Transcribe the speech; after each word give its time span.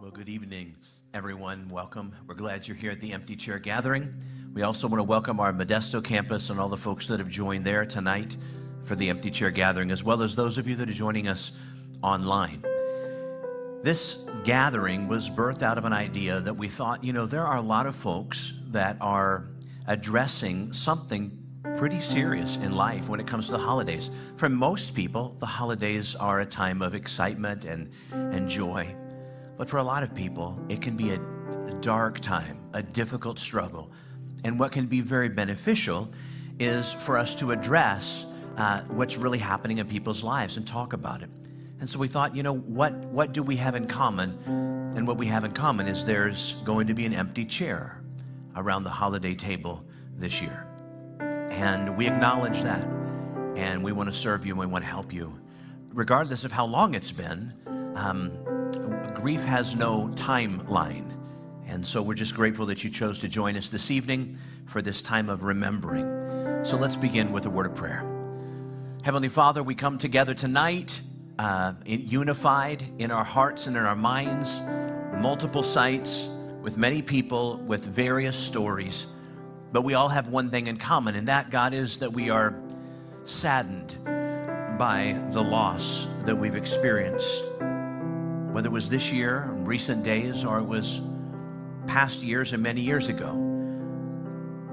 Well, 0.00 0.10
good 0.10 0.30
evening, 0.30 0.76
everyone. 1.12 1.68
Welcome. 1.68 2.16
We're 2.26 2.34
glad 2.34 2.66
you're 2.66 2.74
here 2.74 2.90
at 2.90 3.02
the 3.02 3.12
Empty 3.12 3.36
Chair 3.36 3.58
Gathering. 3.58 4.14
We 4.54 4.62
also 4.62 4.88
want 4.88 4.98
to 4.98 5.04
welcome 5.04 5.38
our 5.40 5.52
Modesto 5.52 6.02
campus 6.02 6.48
and 6.48 6.58
all 6.58 6.70
the 6.70 6.76
folks 6.78 7.06
that 7.08 7.20
have 7.20 7.28
joined 7.28 7.66
there 7.66 7.84
tonight 7.84 8.34
for 8.82 8.94
the 8.94 9.10
Empty 9.10 9.30
Chair 9.30 9.50
Gathering, 9.50 9.90
as 9.90 10.02
well 10.02 10.22
as 10.22 10.34
those 10.34 10.56
of 10.56 10.66
you 10.66 10.74
that 10.76 10.88
are 10.88 10.94
joining 10.94 11.28
us 11.28 11.58
online. 12.02 12.64
This 13.82 14.26
gathering 14.42 15.06
was 15.06 15.28
birthed 15.28 15.60
out 15.60 15.76
of 15.76 15.84
an 15.84 15.92
idea 15.92 16.40
that 16.40 16.54
we 16.54 16.68
thought, 16.68 17.04
you 17.04 17.12
know, 17.12 17.26
there 17.26 17.46
are 17.46 17.58
a 17.58 17.62
lot 17.62 17.86
of 17.86 17.94
folks 17.94 18.54
that 18.68 18.96
are 19.02 19.50
addressing 19.86 20.72
something 20.72 21.36
pretty 21.76 22.00
serious 22.00 22.56
in 22.56 22.72
life 22.72 23.10
when 23.10 23.20
it 23.20 23.26
comes 23.26 23.48
to 23.48 23.52
the 23.52 23.58
holidays. 23.58 24.08
For 24.36 24.48
most 24.48 24.94
people, 24.94 25.36
the 25.40 25.46
holidays 25.46 26.16
are 26.16 26.40
a 26.40 26.46
time 26.46 26.80
of 26.80 26.94
excitement 26.94 27.66
and, 27.66 27.92
and 28.12 28.48
joy. 28.48 28.96
But 29.60 29.68
for 29.68 29.76
a 29.76 29.82
lot 29.82 30.02
of 30.02 30.14
people, 30.14 30.58
it 30.70 30.80
can 30.80 30.96
be 30.96 31.10
a 31.10 31.18
dark 31.82 32.20
time, 32.20 32.58
a 32.72 32.82
difficult 32.82 33.38
struggle. 33.38 33.92
And 34.42 34.58
what 34.58 34.72
can 34.72 34.86
be 34.86 35.02
very 35.02 35.28
beneficial 35.28 36.10
is 36.58 36.94
for 36.94 37.18
us 37.18 37.34
to 37.34 37.52
address 37.52 38.24
uh, 38.56 38.80
what's 38.84 39.18
really 39.18 39.36
happening 39.36 39.76
in 39.76 39.86
people's 39.86 40.24
lives 40.24 40.56
and 40.56 40.66
talk 40.66 40.94
about 40.94 41.20
it. 41.20 41.28
And 41.78 41.86
so 41.90 41.98
we 41.98 42.08
thought, 42.08 42.34
you 42.34 42.42
know, 42.42 42.54
what, 42.54 42.94
what 43.08 43.34
do 43.34 43.42
we 43.42 43.56
have 43.56 43.74
in 43.74 43.86
common? 43.86 44.30
And 44.96 45.06
what 45.06 45.18
we 45.18 45.26
have 45.26 45.44
in 45.44 45.52
common 45.52 45.88
is 45.88 46.06
there's 46.06 46.54
going 46.64 46.86
to 46.86 46.94
be 46.94 47.04
an 47.04 47.12
empty 47.12 47.44
chair 47.44 48.02
around 48.56 48.84
the 48.84 48.88
holiday 48.88 49.34
table 49.34 49.84
this 50.16 50.40
year. 50.40 50.66
And 51.50 51.98
we 51.98 52.06
acknowledge 52.06 52.62
that. 52.62 52.88
And 53.56 53.84
we 53.84 53.92
want 53.92 54.08
to 54.10 54.16
serve 54.16 54.46
you 54.46 54.52
and 54.52 54.60
we 54.60 54.64
want 54.64 54.84
to 54.84 54.90
help 54.90 55.12
you. 55.12 55.38
Regardless 55.92 56.44
of 56.44 56.50
how 56.50 56.64
long 56.64 56.94
it's 56.94 57.12
been, 57.12 57.52
um, 57.94 58.32
grief 59.20 59.44
has 59.44 59.76
no 59.76 60.08
timeline. 60.14 61.12
And 61.66 61.86
so 61.86 62.02
we're 62.02 62.14
just 62.14 62.34
grateful 62.34 62.66
that 62.66 62.82
you 62.82 62.90
chose 62.90 63.18
to 63.20 63.28
join 63.28 63.56
us 63.56 63.68
this 63.68 63.90
evening 63.90 64.36
for 64.66 64.80
this 64.80 65.02
time 65.02 65.28
of 65.28 65.44
remembering. 65.44 66.64
So 66.64 66.76
let's 66.76 66.96
begin 66.96 67.30
with 67.30 67.46
a 67.46 67.50
word 67.50 67.66
of 67.66 67.74
prayer. 67.74 68.04
Heavenly 69.02 69.28
Father, 69.28 69.62
we 69.62 69.74
come 69.74 69.98
together 69.98 70.32
tonight, 70.32 71.00
uh, 71.38 71.74
unified 71.84 72.82
in 72.98 73.10
our 73.10 73.24
hearts 73.24 73.66
and 73.66 73.76
in 73.76 73.82
our 73.82 73.94
minds, 73.94 74.60
multiple 75.20 75.62
sites, 75.62 76.28
with 76.62 76.76
many 76.76 77.02
people, 77.02 77.58
with 77.58 77.84
various 77.84 78.36
stories. 78.36 79.06
But 79.72 79.82
we 79.82 79.94
all 79.94 80.08
have 80.08 80.28
one 80.28 80.50
thing 80.50 80.66
in 80.66 80.76
common, 80.76 81.14
and 81.14 81.28
that, 81.28 81.50
God, 81.50 81.74
is 81.74 81.98
that 81.98 82.12
we 82.12 82.30
are 82.30 82.58
saddened 83.24 83.96
by 84.78 85.18
the 85.30 85.42
loss 85.42 86.08
that 86.24 86.36
we've 86.36 86.56
experienced. 86.56 87.49
Whether 88.52 88.68
it 88.68 88.72
was 88.72 88.90
this 88.90 89.12
year, 89.12 89.48
recent 89.52 90.02
days, 90.02 90.44
or 90.44 90.58
it 90.58 90.64
was 90.64 91.00
past 91.86 92.22
years 92.22 92.52
and 92.52 92.62
many 92.62 92.80
years 92.80 93.08
ago, 93.08 93.46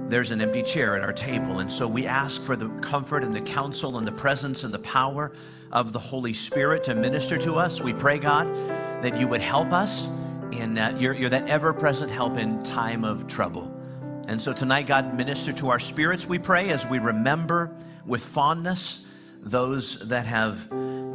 there's 0.08 0.32
an 0.32 0.42
empty 0.42 0.64
chair 0.64 0.96
at 0.96 1.04
our 1.04 1.14
table. 1.14 1.60
And 1.60 1.72
so 1.72 1.88
we 1.88 2.06
ask 2.06 2.42
for 2.42 2.56
the 2.56 2.70
comfort 2.80 3.24
and 3.24 3.36
the 3.36 3.42
counsel 3.42 3.98
and 3.98 4.08
the 4.08 4.12
presence 4.12 4.64
and 4.64 4.74
the 4.74 4.80
power 4.80 5.34
of 5.72 5.92
the 5.92 6.00
Holy 6.00 6.34
Spirit 6.34 6.84
to 6.86 6.96
minister 6.96 7.38
to 7.38 7.56
us. 7.56 7.82
We 7.82 7.94
pray, 7.94 8.18
God, 8.18 8.48
that 9.04 9.18
you 9.20 9.28
would 9.28 9.42
help 9.42 9.74
us 9.74 10.08
in 10.52 10.74
that 10.76 11.00
you're, 11.00 11.14
you're 11.14 11.30
that 11.30 11.48
ever 11.48 11.74
present 11.74 12.10
help 12.10 12.38
in 12.38 12.64
time 12.64 13.04
of 13.04 13.28
trouble. 13.28 13.74
And 14.28 14.42
so 14.42 14.54
tonight, 14.54 14.88
God, 14.88 15.16
minister 15.16 15.54
to 15.54 15.70
our 15.70 15.80
spirits, 15.80 16.26
we 16.26 16.40
pray, 16.40 16.70
as 16.70 16.86
we 16.88 17.00
remember 17.00 17.76
with 18.06 18.24
fondness 18.24 19.08
those 19.44 20.08
that 20.10 20.26
have 20.26 20.70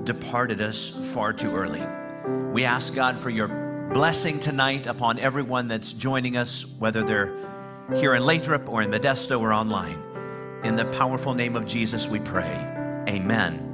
departed 0.05 0.61
us 0.61 0.91
far 1.13 1.33
too 1.33 1.55
early. 1.55 1.83
We 2.53 2.65
ask, 2.65 2.95
God, 2.95 3.19
for 3.19 3.31
your 3.31 3.49
blessing 3.93 4.39
tonight 4.39 4.87
upon 4.87 5.19
everyone 5.19 5.67
that's 5.67 5.93
joining 5.93 6.37
us, 6.37 6.67
whether 6.79 7.03
they're 7.03 7.35
here 7.97 8.15
in 8.15 8.25
Lathrop 8.25 8.69
or 8.69 8.83
in 8.83 8.91
Modesto 8.91 9.41
or 9.41 9.53
online. 9.53 9.99
In 10.65 10.77
the 10.77 10.85
powerful 10.87 11.35
name 11.35 11.57
of 11.57 11.67
Jesus, 11.67 12.07
we 12.07 12.21
pray. 12.21 12.55
Amen 13.09 13.69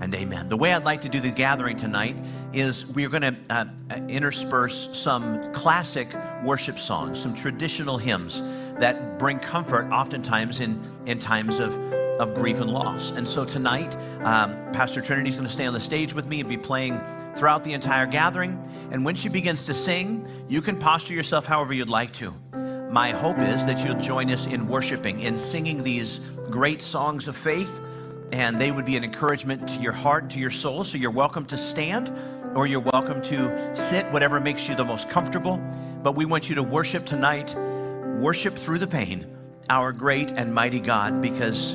and 0.00 0.14
amen. 0.14 0.48
The 0.48 0.56
way 0.56 0.72
I'd 0.72 0.84
like 0.84 1.02
to 1.02 1.08
do 1.08 1.20
the 1.20 1.30
gathering 1.30 1.76
tonight 1.76 2.16
is 2.52 2.86
we're 2.86 3.08
going 3.08 3.22
to 3.22 3.36
uh, 3.50 3.66
intersperse 4.08 4.96
some 4.96 5.52
classic 5.52 6.08
worship 6.42 6.78
songs, 6.78 7.20
some 7.20 7.34
traditional 7.34 7.98
hymns 7.98 8.40
that 8.78 9.18
bring 9.18 9.38
comfort 9.38 9.90
oftentimes 9.90 10.60
in, 10.60 10.82
in 11.06 11.18
times 11.18 11.60
of, 11.60 11.76
of 12.18 12.34
grief 12.34 12.60
and 12.60 12.70
loss. 12.70 13.10
And 13.12 13.28
so 13.28 13.44
tonight, 13.44 13.96
um, 14.24 14.54
Pastor 14.72 15.00
Trinity 15.00 15.28
is 15.28 15.36
going 15.36 15.46
to 15.46 15.52
stay 15.52 15.66
on 15.66 15.74
the 15.74 15.80
stage 15.80 16.14
with 16.14 16.26
me 16.26 16.40
and 16.40 16.48
be 16.48 16.56
playing 16.56 17.00
throughout 17.34 17.64
the 17.64 17.72
entire 17.72 18.06
gathering. 18.06 18.58
And 18.90 19.04
when 19.04 19.14
she 19.14 19.28
begins 19.28 19.64
to 19.64 19.74
sing, 19.74 20.26
you 20.48 20.62
can 20.62 20.78
posture 20.78 21.14
yourself 21.14 21.46
however 21.46 21.72
you'd 21.72 21.88
like 21.88 22.12
to. 22.14 22.32
My 22.90 23.10
hope 23.10 23.40
is 23.42 23.66
that 23.66 23.84
you'll 23.84 24.00
join 24.00 24.30
us 24.30 24.46
in 24.46 24.68
worshiping, 24.68 25.20
in 25.20 25.38
singing 25.38 25.82
these 25.82 26.20
great 26.50 26.80
songs 26.80 27.28
of 27.28 27.36
faith 27.36 27.80
and 28.32 28.60
they 28.60 28.70
would 28.70 28.84
be 28.84 28.96
an 28.96 29.04
encouragement 29.04 29.68
to 29.68 29.80
your 29.80 29.92
heart 29.92 30.24
and 30.24 30.32
to 30.32 30.38
your 30.40 30.50
soul. 30.50 30.84
So 30.84 30.98
you're 30.98 31.10
welcome 31.10 31.46
to 31.46 31.56
stand 31.56 32.12
or 32.54 32.66
you're 32.66 32.80
welcome 32.80 33.22
to 33.22 33.76
sit, 33.76 34.10
whatever 34.12 34.40
makes 34.40 34.68
you 34.68 34.74
the 34.74 34.84
most 34.84 35.08
comfortable. 35.08 35.58
But 36.02 36.12
we 36.16 36.24
want 36.24 36.48
you 36.48 36.54
to 36.56 36.62
worship 36.62 37.06
tonight, 37.06 37.54
worship 38.18 38.56
through 38.56 38.78
the 38.78 38.86
pain, 38.86 39.26
our 39.68 39.92
great 39.92 40.32
and 40.32 40.54
mighty 40.54 40.80
God, 40.80 41.20
because 41.20 41.74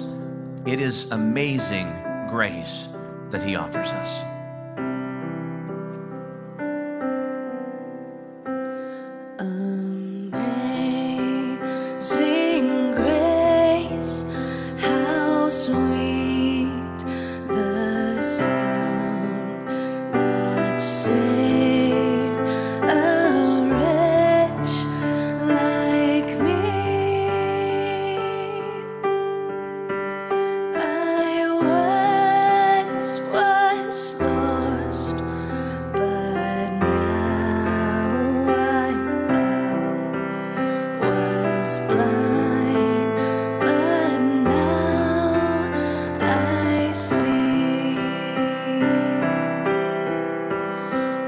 it 0.65 0.79
is 0.79 1.11
amazing 1.11 1.91
grace 2.27 2.89
that 3.29 3.41
He 3.43 3.55
offers 3.55 3.89
us. 3.89 4.30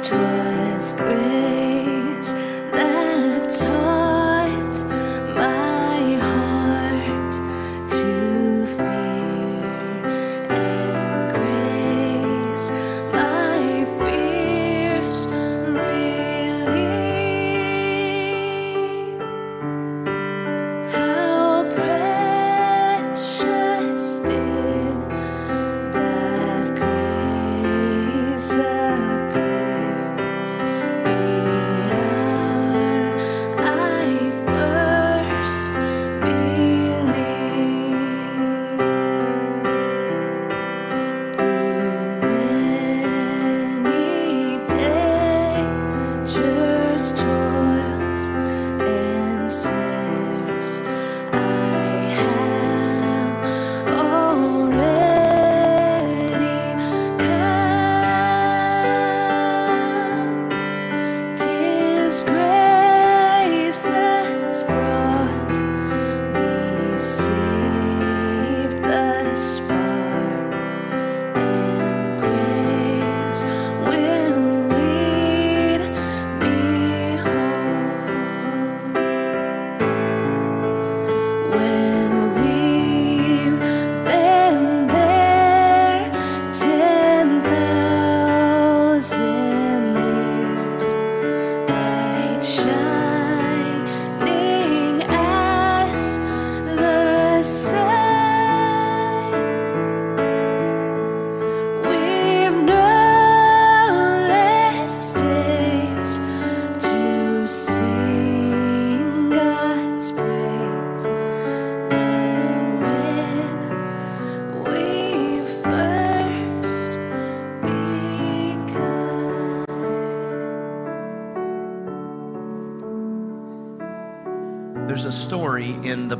'twas 0.03 0.91
grace 0.97 2.33
that 2.73 3.49
taught. 3.49 3.82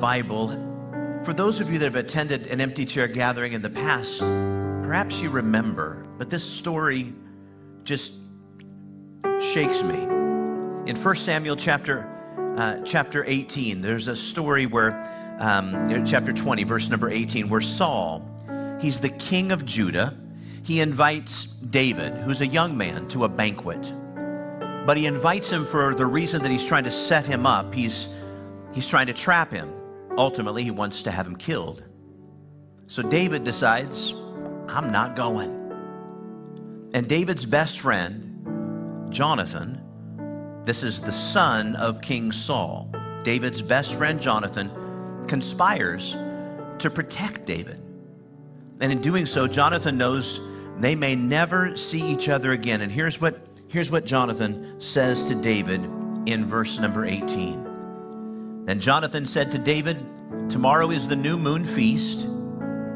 Bible. 0.03 0.49
For 1.23 1.31
those 1.33 1.61
of 1.61 1.71
you 1.71 1.79
that 1.79 1.85
have 1.85 1.95
attended 1.95 2.47
an 2.47 2.59
empty 2.59 2.85
chair 2.85 3.07
gathering 3.07 3.53
in 3.53 3.61
the 3.61 3.69
past, 3.69 4.19
perhaps 4.19 5.21
you 5.21 5.29
remember, 5.29 6.05
but 6.17 6.29
this 6.29 6.43
story 6.43 7.13
just 7.85 8.19
shakes 9.39 9.81
me. 9.81 10.03
In 10.87 10.97
1 10.97 11.15
Samuel 11.15 11.55
chapter, 11.55 12.05
uh, 12.57 12.81
chapter 12.83 13.23
18, 13.25 13.79
there's 13.79 14.09
a 14.09 14.15
story 14.17 14.65
where, 14.65 14.91
um, 15.39 16.05
chapter 16.05 16.33
20, 16.33 16.65
verse 16.65 16.89
number 16.89 17.09
18, 17.09 17.47
where 17.47 17.61
Saul, 17.61 18.29
he's 18.81 18.99
the 18.99 19.07
king 19.07 19.53
of 19.53 19.65
Judah, 19.65 20.17
he 20.63 20.81
invites 20.81 21.45
David, 21.45 22.13
who's 22.25 22.41
a 22.41 22.47
young 22.47 22.75
man, 22.75 23.05
to 23.05 23.23
a 23.23 23.29
banquet. 23.29 23.93
But 24.85 24.97
he 24.97 25.05
invites 25.05 25.49
him 25.49 25.63
for 25.63 25.95
the 25.95 26.05
reason 26.05 26.43
that 26.43 26.51
he's 26.51 26.65
trying 26.65 26.83
to 26.83 26.91
set 26.91 27.25
him 27.25 27.45
up. 27.45 27.73
He's, 27.73 28.13
he's 28.73 28.89
trying 28.89 29.07
to 29.07 29.13
trap 29.13 29.49
him. 29.49 29.73
Ultimately, 30.17 30.63
he 30.63 30.71
wants 30.71 31.03
to 31.03 31.11
have 31.11 31.27
him 31.27 31.35
killed. 31.35 31.83
So 32.87 33.01
David 33.01 33.43
decides, 33.43 34.13
I'm 34.67 34.91
not 34.91 35.15
going. 35.15 35.59
And 36.93 37.07
David's 37.07 37.45
best 37.45 37.79
friend, 37.79 39.11
Jonathan, 39.11 39.81
this 40.63 40.83
is 40.83 41.01
the 41.01 41.11
son 41.11 41.75
of 41.75 42.01
King 42.01 42.31
Saul. 42.31 42.93
David's 43.23 43.61
best 43.61 43.95
friend, 43.95 44.21
Jonathan, 44.21 44.69
conspires 45.27 46.15
to 46.79 46.89
protect 46.89 47.45
David. 47.45 47.81
And 48.81 48.91
in 48.91 49.01
doing 49.01 49.25
so, 49.25 49.47
Jonathan 49.47 49.97
knows 49.97 50.41
they 50.77 50.95
may 50.95 51.15
never 51.15 51.75
see 51.75 52.01
each 52.01 52.29
other 52.29 52.51
again. 52.51 52.81
And 52.81 52.91
here's 52.91 53.19
what 53.19 53.47
Here's 53.73 53.89
what 53.89 54.05
Jonathan 54.05 54.79
says 54.79 55.23
to 55.23 55.33
David 55.33 55.83
in 56.27 56.45
verse 56.45 56.77
number 56.77 57.05
18. 57.05 57.62
Then 58.63 58.79
Jonathan 58.79 59.25
said 59.25 59.51
to 59.51 59.57
David, 59.57 59.97
Tomorrow 60.49 60.91
is 60.91 61.07
the 61.07 61.15
new 61.15 61.37
moon 61.37 61.65
feast. 61.65 62.27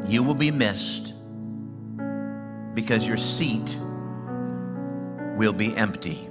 You 0.07 0.23
will 0.23 0.33
be 0.33 0.49
missed 0.49 1.13
because 2.73 3.05
your 3.05 3.17
seat 3.17 3.77
will 5.35 5.53
be 5.53 5.75
empty. 5.75 6.29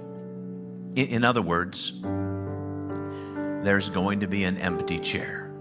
In 0.94 1.22
other 1.24 1.42
words, 1.42 2.00
there's 3.62 3.90
going 3.90 4.20
to 4.20 4.26
be 4.26 4.44
an 4.44 4.56
empty 4.58 4.98
chair. 4.98 5.52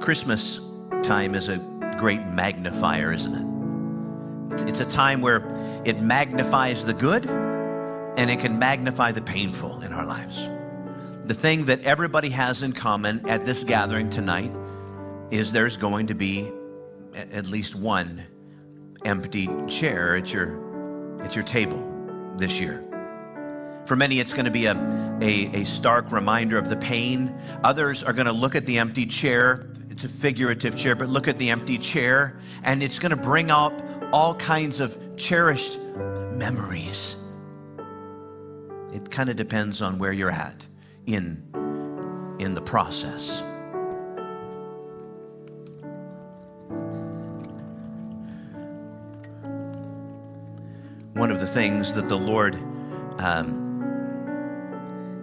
Christmas 0.00 0.60
time 1.02 1.34
is 1.34 1.50
a 1.50 1.58
great 1.98 2.24
magnifier, 2.28 3.12
isn't 3.12 3.34
it? 3.34 4.54
It's, 4.54 4.62
it's 4.62 4.80
a 4.80 4.90
time 4.90 5.20
where 5.20 5.46
it 5.84 6.00
magnifies 6.00 6.84
the 6.84 6.94
good 6.94 7.26
and 8.22 8.30
it 8.30 8.38
can 8.38 8.56
magnify 8.56 9.10
the 9.10 9.20
painful 9.20 9.80
in 9.80 9.92
our 9.92 10.06
lives. 10.06 10.48
The 11.24 11.34
thing 11.34 11.64
that 11.64 11.80
everybody 11.82 12.28
has 12.28 12.62
in 12.62 12.72
common 12.72 13.28
at 13.28 13.44
this 13.44 13.64
gathering 13.64 14.10
tonight 14.10 14.52
is 15.32 15.50
there's 15.50 15.76
going 15.76 16.06
to 16.06 16.14
be 16.14 16.48
at 17.16 17.48
least 17.48 17.74
one 17.74 18.22
empty 19.04 19.48
chair 19.66 20.14
at 20.14 20.32
your, 20.32 21.20
at 21.24 21.34
your 21.34 21.42
table 21.42 22.32
this 22.36 22.60
year. 22.60 22.84
For 23.86 23.96
many, 23.96 24.20
it's 24.20 24.32
going 24.32 24.44
to 24.44 24.52
be 24.52 24.66
a, 24.66 24.76
a, 25.20 25.62
a, 25.62 25.64
stark 25.64 26.12
reminder 26.12 26.58
of 26.58 26.68
the 26.68 26.76
pain. 26.76 27.34
Others 27.64 28.04
are 28.04 28.12
going 28.12 28.26
to 28.26 28.32
look 28.32 28.54
at 28.54 28.66
the 28.66 28.78
empty 28.78 29.04
chair. 29.04 29.66
It's 29.90 30.04
a 30.04 30.08
figurative 30.08 30.76
chair, 30.76 30.94
but 30.94 31.08
look 31.08 31.26
at 31.26 31.38
the 31.38 31.50
empty 31.50 31.76
chair, 31.76 32.38
and 32.62 32.84
it's 32.84 33.00
going 33.00 33.10
to 33.10 33.16
bring 33.16 33.50
up 33.50 33.72
all 34.12 34.36
kinds 34.36 34.78
of 34.78 34.96
cherished 35.16 35.80
memories. 36.34 37.16
It 38.92 39.10
kind 39.10 39.28
of 39.30 39.36
depends 39.36 39.80
on 39.80 39.98
where 39.98 40.12
you're 40.12 40.30
at 40.30 40.66
in, 41.06 41.42
in 42.38 42.54
the 42.54 42.60
process. 42.60 43.42
One 51.14 51.30
of 51.30 51.40
the 51.40 51.46
things 51.46 51.94
that 51.94 52.08
the 52.08 52.18
Lord 52.18 52.56
um, 53.18 53.62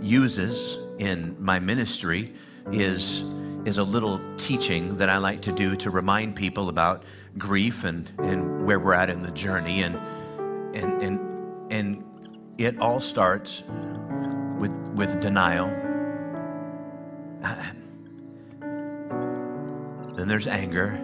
uses 0.01 0.79
in 0.97 1.35
my 1.39 1.59
ministry 1.59 2.33
is, 2.71 3.23
is 3.65 3.77
a 3.77 3.83
little 3.83 4.19
teaching 4.37 4.97
that 4.97 5.09
I 5.09 5.17
like 5.17 5.41
to 5.41 5.51
do 5.51 5.75
to 5.75 5.89
remind 5.89 6.35
people 6.35 6.69
about 6.69 7.03
grief 7.37 7.83
and, 7.83 8.11
and 8.17 8.65
where 8.65 8.79
we're 8.79 8.93
at 8.93 9.09
in 9.09 9.21
the 9.21 9.31
journey. 9.31 9.83
And, 9.83 9.95
and, 10.75 11.01
and, 11.03 11.71
and 11.71 12.03
it 12.59 12.77
all 12.79 12.99
starts 12.99 13.63
with, 14.59 14.71
with 14.95 15.19
denial. 15.21 15.67
Then 20.15 20.27
there's 20.27 20.47
anger. 20.47 20.99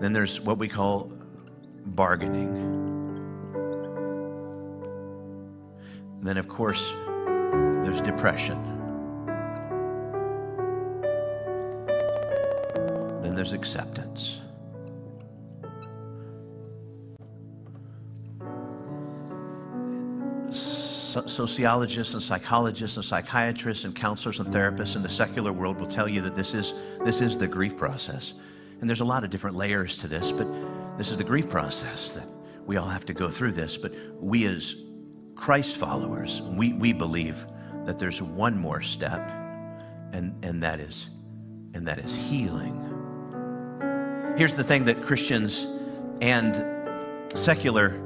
Then 0.00 0.12
there's 0.12 0.38
what 0.42 0.58
we 0.58 0.68
call 0.68 1.10
bargaining. 1.86 2.80
then, 6.22 6.36
of 6.36 6.48
course, 6.48 6.94
there's 7.82 8.02
depression. 8.02 8.62
Then 13.22 13.34
there's 13.34 13.54
acceptance. 13.54 14.42
Sociologists 21.10 22.14
and 22.14 22.22
psychologists 22.22 22.96
and 22.96 23.04
psychiatrists 23.04 23.84
and 23.84 23.94
counselors 23.94 24.40
and 24.40 24.52
therapists 24.52 24.96
in 24.96 25.02
the 25.02 25.08
secular 25.08 25.52
world 25.52 25.80
will 25.80 25.86
tell 25.86 26.08
you 26.08 26.20
that 26.22 26.34
this 26.34 26.54
is, 26.54 26.74
this 27.04 27.20
is 27.20 27.36
the 27.36 27.48
grief 27.48 27.76
process. 27.76 28.34
And 28.80 28.88
there's 28.88 29.00
a 29.00 29.04
lot 29.04 29.24
of 29.24 29.30
different 29.30 29.56
layers 29.56 29.96
to 29.98 30.08
this, 30.08 30.32
but 30.32 30.46
this 30.96 31.10
is 31.10 31.18
the 31.18 31.24
grief 31.24 31.48
process 31.48 32.10
that 32.12 32.26
we 32.66 32.76
all 32.76 32.88
have 32.88 33.04
to 33.06 33.14
go 33.14 33.28
through 33.28 33.52
this. 33.52 33.76
But 33.76 33.92
we, 34.20 34.46
as 34.46 34.84
Christ 35.34 35.76
followers, 35.76 36.42
we, 36.42 36.72
we 36.72 36.92
believe 36.92 37.46
that 37.84 37.98
there's 37.98 38.22
one 38.22 38.58
more 38.58 38.80
step, 38.80 39.30
and, 40.12 40.34
and, 40.44 40.62
that 40.62 40.80
is, 40.80 41.10
and 41.74 41.86
that 41.88 41.98
is 41.98 42.14
healing. 42.14 42.76
Here's 44.36 44.54
the 44.54 44.64
thing 44.64 44.84
that 44.84 45.02
Christians 45.02 45.66
and 46.20 46.56
secular 47.38 48.00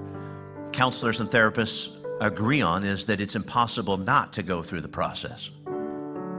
counselors 0.72 1.20
and 1.20 1.30
therapists 1.30 2.03
agree 2.20 2.62
on 2.62 2.84
is 2.84 3.06
that 3.06 3.20
it's 3.20 3.34
impossible 3.34 3.96
not 3.96 4.32
to 4.34 4.42
go 4.42 4.62
through 4.62 4.80
the 4.80 4.88
process. 4.88 5.50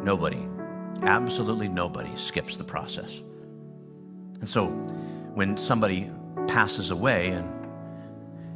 Nobody, 0.04 0.48
absolutely 1.02 1.68
nobody 1.68 2.16
skips 2.16 2.58
the 2.58 2.64
process. 2.64 3.22
And 4.40 4.48
so 4.48 4.68
when 5.34 5.58
somebody 5.58 6.10
passes 6.48 6.92
away 6.92 7.30
and, 7.30 7.48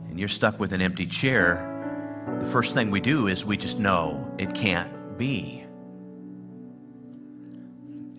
and 0.09 0.19
you're 0.19 0.27
stuck 0.27 0.59
with 0.59 0.71
an 0.71 0.81
empty 0.81 1.05
chair, 1.05 1.65
the 2.39 2.47
first 2.47 2.73
thing 2.73 2.91
we 2.91 3.01
do 3.01 3.27
is 3.27 3.45
we 3.45 3.57
just 3.57 3.79
know 3.79 4.33
it 4.37 4.53
can't 4.53 5.17
be. 5.17 5.63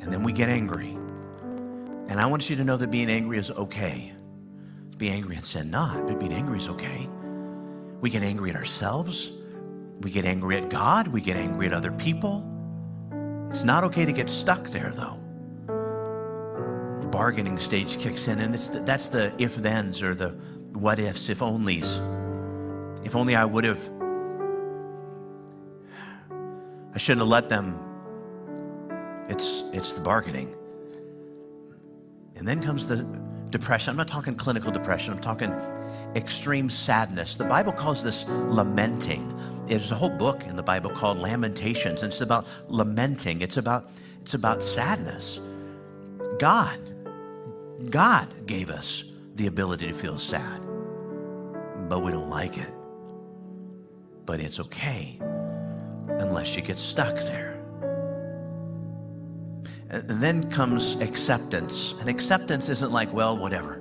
And 0.03 0.13
then 0.13 0.23
we 0.23 0.33
get 0.33 0.49
angry. 0.49 0.91
And 2.09 2.21
I 2.21 2.27
want 2.27 2.51
you 2.51 2.57
to 2.57 2.65
know 2.65 2.77
that 2.77 2.91
being 2.91 3.09
angry 3.09 3.39
is 3.39 3.51
okay. 3.51 4.13
Be 4.99 5.11
angry 5.11 5.37
and 5.37 5.45
sin 5.45 5.71
not, 5.71 6.07
but 6.07 6.19
being 6.19 6.33
angry 6.33 6.59
is 6.59 6.69
okay. 6.69 7.09
We 8.01 8.11
get 8.11 8.23
angry 8.23 8.51
at 8.51 8.57
ourselves. 8.57 9.33
We 10.01 10.11
get 10.11 10.25
angry 10.25 10.57
at 10.57 10.71
God. 10.71 11.09
We 11.09 11.21
get 11.21 11.37
angry 11.37 11.67
at 11.67 11.73
other 11.73 11.93
people. 11.93 12.47
It's 13.49 13.65
not 13.65 13.85
okay 13.85 14.05
to 14.05 14.13
get 14.13 14.31
stuck 14.31 14.69
there, 14.69 14.93
though. 14.95 15.19
The 17.01 17.09
bargaining 17.09 17.59
stage 17.59 17.99
kicks 17.99 18.29
in, 18.29 18.41
and 18.41 18.55
the, 18.55 18.81
that's 18.81 19.09
the 19.09 19.35
if 19.39 19.55
thens 19.55 20.03
or 20.03 20.15
the 20.15 20.29
what 20.73 20.99
ifs, 20.99 21.29
if 21.29 21.41
onlys. 21.41 21.99
If 23.05 23.17
only 23.17 23.35
I 23.35 23.45
would 23.45 23.65
have. 23.65 23.81
I 26.95 26.99
shouldn't 26.99 27.21
have 27.21 27.29
let 27.29 27.49
them. 27.49 27.79
It's, 29.29 29.65
it's 29.73 29.93
the 29.93 30.01
bargaining. 30.01 30.55
And 32.37 32.49
then 32.49 32.63
comes 32.63 32.87
the 32.87 33.05
depression. 33.51 33.91
I'm 33.91 33.97
not 33.97 34.09
talking 34.09 34.35
clinical 34.35 34.71
depression, 34.71 35.13
I'm 35.13 35.21
talking 35.21 35.51
extreme 36.17 36.71
sadness. 36.71 37.37
The 37.37 37.45
Bible 37.45 37.73
calls 37.73 38.03
this 38.03 38.29
lamenting. 38.29 39.33
There's 39.67 39.93
a 39.93 39.95
whole 39.95 40.11
book 40.11 40.45
in 40.45 40.57
the 40.57 40.63
Bible 40.63 40.91
called 40.91 41.19
Lamentations, 41.19 42.03
and 42.03 42.13
it's 42.13 42.21
about 42.21 42.47
lamenting. 42.69 43.41
It's 43.41 43.57
about 43.57 43.91
it's 44.21 44.35
about 44.35 44.63
sadness. 44.63 45.41
God, 46.39 46.79
God 47.91 48.29
gave 48.47 48.71
us 48.71 49.13
the 49.35 49.47
ability 49.47 49.87
to 49.87 49.95
feel 49.95 50.19
sad, 50.19 50.61
but 51.89 52.01
we 52.01 52.13
don't 52.13 52.29
like 52.29 52.59
it. 52.59 52.73
But 54.27 54.41
it's 54.41 54.61
okay 54.61 55.19
unless 56.09 56.55
you 56.57 56.63
get 56.63 56.79
stuck 56.79 57.19
there. 57.21 57.51
And 59.89 60.23
then 60.23 60.49
comes 60.51 60.97
acceptance. 61.01 61.95
And 62.01 62.09
acceptance 62.09 62.69
isn't 62.69 62.93
like, 62.93 63.13
well, 63.13 63.37
whatever. 63.37 63.81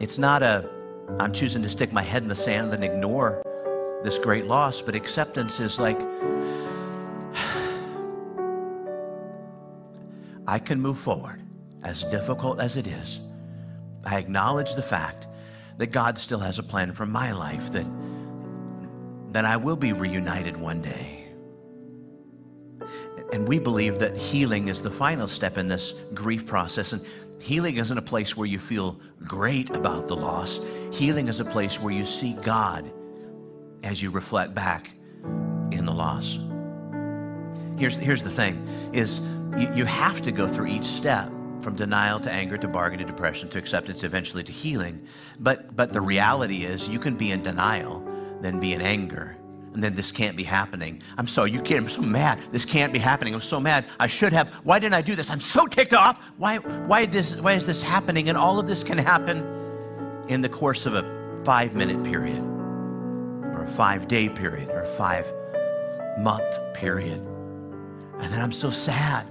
It's 0.00 0.18
not 0.18 0.42
a 0.42 0.68
I'm 1.18 1.32
choosing 1.32 1.62
to 1.62 1.68
stick 1.68 1.92
my 1.92 2.02
head 2.02 2.22
in 2.22 2.28
the 2.28 2.34
sand 2.34 2.72
and 2.72 2.82
ignore 2.82 3.42
this 4.02 4.18
great 4.18 4.46
loss, 4.46 4.80
but 4.80 4.94
acceptance 4.94 5.60
is 5.60 5.78
like, 5.78 5.98
I 10.46 10.58
can 10.58 10.80
move 10.80 10.98
forward, 10.98 11.40
as 11.82 12.04
difficult 12.04 12.60
as 12.60 12.76
it 12.76 12.86
is. 12.86 13.20
I 14.04 14.18
acknowledge 14.18 14.74
the 14.74 14.82
fact 14.82 15.26
that 15.78 15.92
God 15.92 16.18
still 16.18 16.40
has 16.40 16.58
a 16.58 16.62
plan 16.62 16.92
for 16.92 17.06
my 17.06 17.32
life, 17.32 17.70
that, 17.72 17.86
that 19.28 19.44
I 19.44 19.56
will 19.56 19.76
be 19.76 19.92
reunited 19.92 20.56
one 20.56 20.82
day. 20.82 21.22
And 23.32 23.48
we 23.48 23.58
believe 23.58 23.98
that 24.00 24.16
healing 24.16 24.68
is 24.68 24.82
the 24.82 24.90
final 24.90 25.26
step 25.26 25.56
in 25.56 25.66
this 25.68 25.92
grief 26.12 26.46
process. 26.46 26.92
And 26.92 27.02
healing 27.40 27.76
isn't 27.76 27.96
a 27.96 28.02
place 28.02 28.36
where 28.36 28.46
you 28.46 28.58
feel 28.58 29.00
great 29.24 29.70
about 29.70 30.06
the 30.06 30.16
loss. 30.16 30.60
Healing 30.92 31.28
is 31.28 31.40
a 31.40 31.44
place 31.44 31.80
where 31.80 31.92
you 31.92 32.04
see 32.04 32.34
God 32.34 32.92
as 33.82 34.02
you 34.02 34.10
reflect 34.10 34.54
back 34.54 34.94
in 35.70 35.86
the 35.86 35.92
loss. 35.92 36.38
Here's, 37.78 37.96
here's 37.96 38.22
the 38.22 38.30
thing 38.30 38.68
is 38.92 39.20
you, 39.56 39.72
you 39.74 39.84
have 39.86 40.20
to 40.20 40.30
go 40.30 40.46
through 40.46 40.66
each 40.66 40.84
step 40.84 41.32
from 41.62 41.76
denial 41.76 42.20
to 42.20 42.30
anger 42.30 42.58
to 42.58 42.68
bargain 42.68 42.98
to 42.98 43.06
depression 43.06 43.48
to 43.48 43.58
acceptance 43.58 44.04
eventually 44.04 44.42
to 44.42 44.52
healing. 44.52 45.06
But 45.40 45.74
but 45.74 45.94
the 45.94 46.00
reality 46.02 46.64
is 46.64 46.90
you 46.90 46.98
can 46.98 47.16
be 47.16 47.30
in 47.30 47.42
denial 47.42 48.06
then 48.42 48.60
be 48.60 48.74
in 48.74 48.82
anger 48.82 49.36
and 49.72 49.82
then 49.82 49.94
this 49.94 50.12
can't 50.12 50.36
be 50.36 50.42
happening. 50.42 51.00
I'm 51.16 51.26
sorry 51.26 51.52
you 51.52 51.62
can't 51.62 51.84
i'm 51.84 51.88
so 51.88 52.02
mad 52.02 52.38
this 52.50 52.66
can't 52.66 52.92
be 52.92 52.98
happening 52.98 53.34
i'm 53.34 53.40
so 53.40 53.58
mad 53.58 53.86
i 53.98 54.06
should 54.06 54.34
have 54.34 54.50
why 54.64 54.78
didn't 54.78 54.94
i 54.94 55.00
do 55.00 55.14
this? 55.14 55.30
I'm 55.30 55.40
so 55.40 55.66
ticked 55.66 55.94
off 55.94 56.22
why 56.36 56.56
why 56.56 57.06
this 57.06 57.40
why 57.40 57.52
is 57.52 57.64
this 57.64 57.80
happening 57.80 58.28
and 58.28 58.36
all 58.36 58.58
of 58.58 58.66
this 58.66 58.84
can 58.84 58.98
happen 58.98 59.61
in 60.28 60.40
the 60.40 60.48
course 60.48 60.86
of 60.86 60.94
a 60.94 61.42
five 61.44 61.74
minute 61.74 62.02
period 62.04 62.42
or 63.44 63.62
a 63.62 63.66
five 63.66 64.08
day 64.08 64.28
period 64.28 64.68
or 64.68 64.82
a 64.82 64.86
five 64.86 65.32
month 66.18 66.58
period 66.74 67.18
and 68.18 68.32
then 68.32 68.40
i'm 68.40 68.52
so 68.52 68.70
sad 68.70 69.26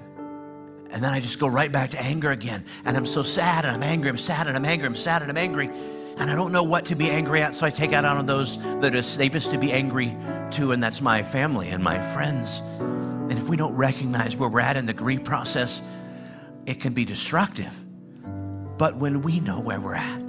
and 0.92 1.02
then 1.02 1.14
I 1.14 1.22
just 1.22 1.40
go 1.40 1.48
right 1.48 1.72
back 1.72 1.92
to 1.92 2.02
anger 2.02 2.32
again. 2.32 2.66
And 2.84 2.98
I'm 2.98 3.06
so 3.06 3.24
sad 3.24 3.64
and 3.64 3.74
I'm 3.74 3.84
angry, 3.84 4.10
I'm 4.10 4.18
sad 4.18 4.48
and 4.48 4.58
I'm 4.58 4.66
angry, 4.66 4.86
I'm 4.86 4.96
sad 4.96 5.22
and 5.22 5.32
I'm 5.32 5.38
angry. 5.38 5.70
And 6.18 6.30
I 6.30 6.36
don't 6.36 6.52
know 6.52 6.64
what 6.64 6.86
to 6.88 6.96
be 6.96 7.10
angry 7.10 7.42
at, 7.42 7.56
so 7.56 7.66
I 7.66 7.70
take 7.70 7.94
out 7.94 8.04
on 8.04 8.26
those 8.26 8.62
that 8.82 8.94
are 8.94 9.02
safest 9.02 9.52
to 9.52 9.58
be 9.58 9.72
angry 9.72 10.16
to, 10.52 10.74
and 10.74 10.84
that's 10.84 11.02
my 11.02 11.24
family 11.24 11.70
and 11.70 11.82
my 11.82 12.02
friends. 12.02 12.60
And 12.80 13.32
if 13.32 13.48
we 13.48 13.56
don't 13.56 13.76
recognize 13.76 14.36
where 14.36 14.50
we're 14.50 14.60
at 14.60 14.76
in 14.76 14.86
the 14.86 14.94
grief 14.94 15.24
process, 15.24 15.82
it 16.66 16.82
can 16.82 16.94
be 16.94 17.06
destructive. 17.06 17.74
But 18.78 18.98
when 18.98 19.22
we 19.22 19.40
know 19.40 19.62
where 19.62 19.80
we're 19.80 19.96
at, 19.96 20.21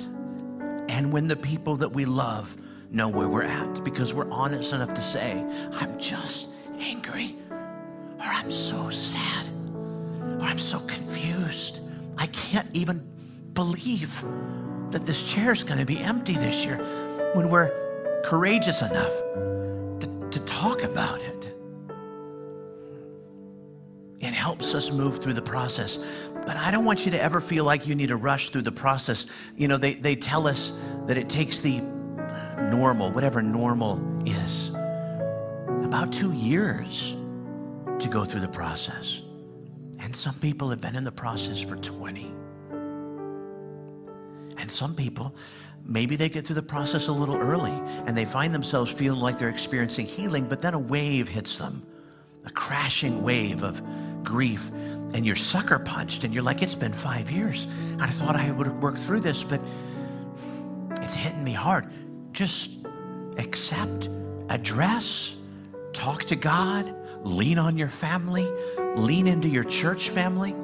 and 0.92 1.10
when 1.10 1.26
the 1.26 1.36
people 1.36 1.76
that 1.76 1.90
we 1.90 2.04
love 2.04 2.54
know 2.90 3.08
where 3.08 3.26
we're 3.26 3.44
at, 3.44 3.82
because 3.82 4.12
we're 4.12 4.30
honest 4.30 4.74
enough 4.74 4.92
to 4.92 5.00
say, 5.00 5.42
I'm 5.72 5.98
just 5.98 6.52
angry, 6.78 7.34
or 7.50 8.26
I'm 8.26 8.52
so 8.52 8.90
sad 8.90 9.50
or 10.38 10.42
I'm 10.42 10.58
so 10.58 10.80
confused. 10.80 11.80
I 12.18 12.26
can't 12.26 12.68
even 12.74 12.98
believe 13.54 14.22
that 14.90 15.06
this 15.06 15.22
chair 15.32 15.52
is 15.52 15.64
going 15.64 15.80
to 15.80 15.86
be 15.86 15.98
empty 15.98 16.34
this 16.34 16.66
year 16.66 16.76
when 17.32 17.48
we're 17.48 17.70
courageous 18.22 18.82
enough 18.82 19.16
to, 20.00 20.28
to 20.30 20.44
talk 20.44 20.82
about 20.82 21.22
it. 21.22 21.54
It 24.20 24.34
helps 24.34 24.74
us 24.74 24.92
move 24.92 25.20
through 25.20 25.32
the 25.32 25.42
process. 25.42 25.98
But 26.44 26.56
I 26.56 26.70
don't 26.70 26.84
want 26.84 27.04
you 27.04 27.12
to 27.12 27.22
ever 27.22 27.40
feel 27.40 27.64
like 27.64 27.86
you 27.86 27.94
need 27.94 28.08
to 28.08 28.16
rush 28.16 28.50
through 28.50 28.62
the 28.62 28.72
process. 28.72 29.26
You 29.56 29.68
know, 29.68 29.76
they, 29.76 29.94
they 29.94 30.16
tell 30.16 30.46
us 30.46 30.78
that 31.06 31.16
it 31.16 31.28
takes 31.28 31.60
the 31.60 31.80
normal, 32.70 33.10
whatever 33.10 33.42
normal 33.42 34.00
is, 34.26 34.70
about 35.84 36.12
two 36.12 36.32
years 36.32 37.16
to 37.98 38.08
go 38.08 38.24
through 38.24 38.40
the 38.40 38.48
process. 38.48 39.22
And 40.00 40.14
some 40.14 40.34
people 40.34 40.70
have 40.70 40.80
been 40.80 40.96
in 40.96 41.04
the 41.04 41.12
process 41.12 41.60
for 41.60 41.76
20. 41.76 42.34
And 44.58 44.70
some 44.70 44.94
people, 44.94 45.34
maybe 45.84 46.16
they 46.16 46.28
get 46.28 46.46
through 46.46 46.56
the 46.56 46.62
process 46.62 47.08
a 47.08 47.12
little 47.12 47.36
early 47.36 47.72
and 48.06 48.16
they 48.16 48.24
find 48.24 48.54
themselves 48.54 48.92
feeling 48.92 49.20
like 49.20 49.38
they're 49.38 49.48
experiencing 49.48 50.06
healing, 50.06 50.46
but 50.46 50.60
then 50.60 50.74
a 50.74 50.78
wave 50.78 51.28
hits 51.28 51.58
them, 51.58 51.86
a 52.44 52.50
crashing 52.50 53.22
wave 53.22 53.62
of 53.62 53.82
grief, 54.24 54.70
and 55.14 55.26
you're 55.26 55.36
sucker 55.36 55.78
punched 55.78 56.24
and 56.24 56.32
you're 56.32 56.42
like, 56.42 56.62
it's 56.62 56.74
been 56.74 56.92
five 56.92 57.30
years. 57.30 57.66
I 58.00 58.08
thought 58.08 58.36
I 58.36 58.50
would 58.50 58.82
work 58.82 58.98
through 58.98 59.20
this, 59.20 59.42
but 59.42 59.60
it's 61.02 61.14
hitting 61.14 61.44
me 61.44 61.52
hard. 61.52 61.86
Just 62.32 62.86
accept, 63.38 64.08
address, 64.48 65.36
talk 65.92 66.24
to 66.24 66.36
God, 66.36 66.94
lean 67.24 67.58
on 67.58 67.76
your 67.76 67.88
family, 67.88 68.48
lean 68.96 69.26
into 69.26 69.48
your 69.48 69.64
church 69.64 70.10
family. 70.10 70.54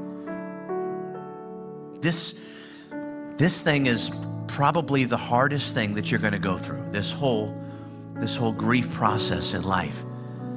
This, 2.01 2.39
this 3.37 3.61
thing 3.61 3.87
is 3.87 4.11
probably 4.47 5.05
the 5.05 5.17
hardest 5.17 5.75
thing 5.75 5.95
that 5.95 6.11
you're 6.11 6.21
going 6.21 6.33
to 6.33 6.39
go 6.39 6.59
through. 6.59 6.91
This 6.91 7.13
whole, 7.13 7.57
this 8.15 8.35
whole 8.35 8.53
grief 8.53 8.93
process 8.93 9.55
in 9.55 9.63
life, 9.63 10.03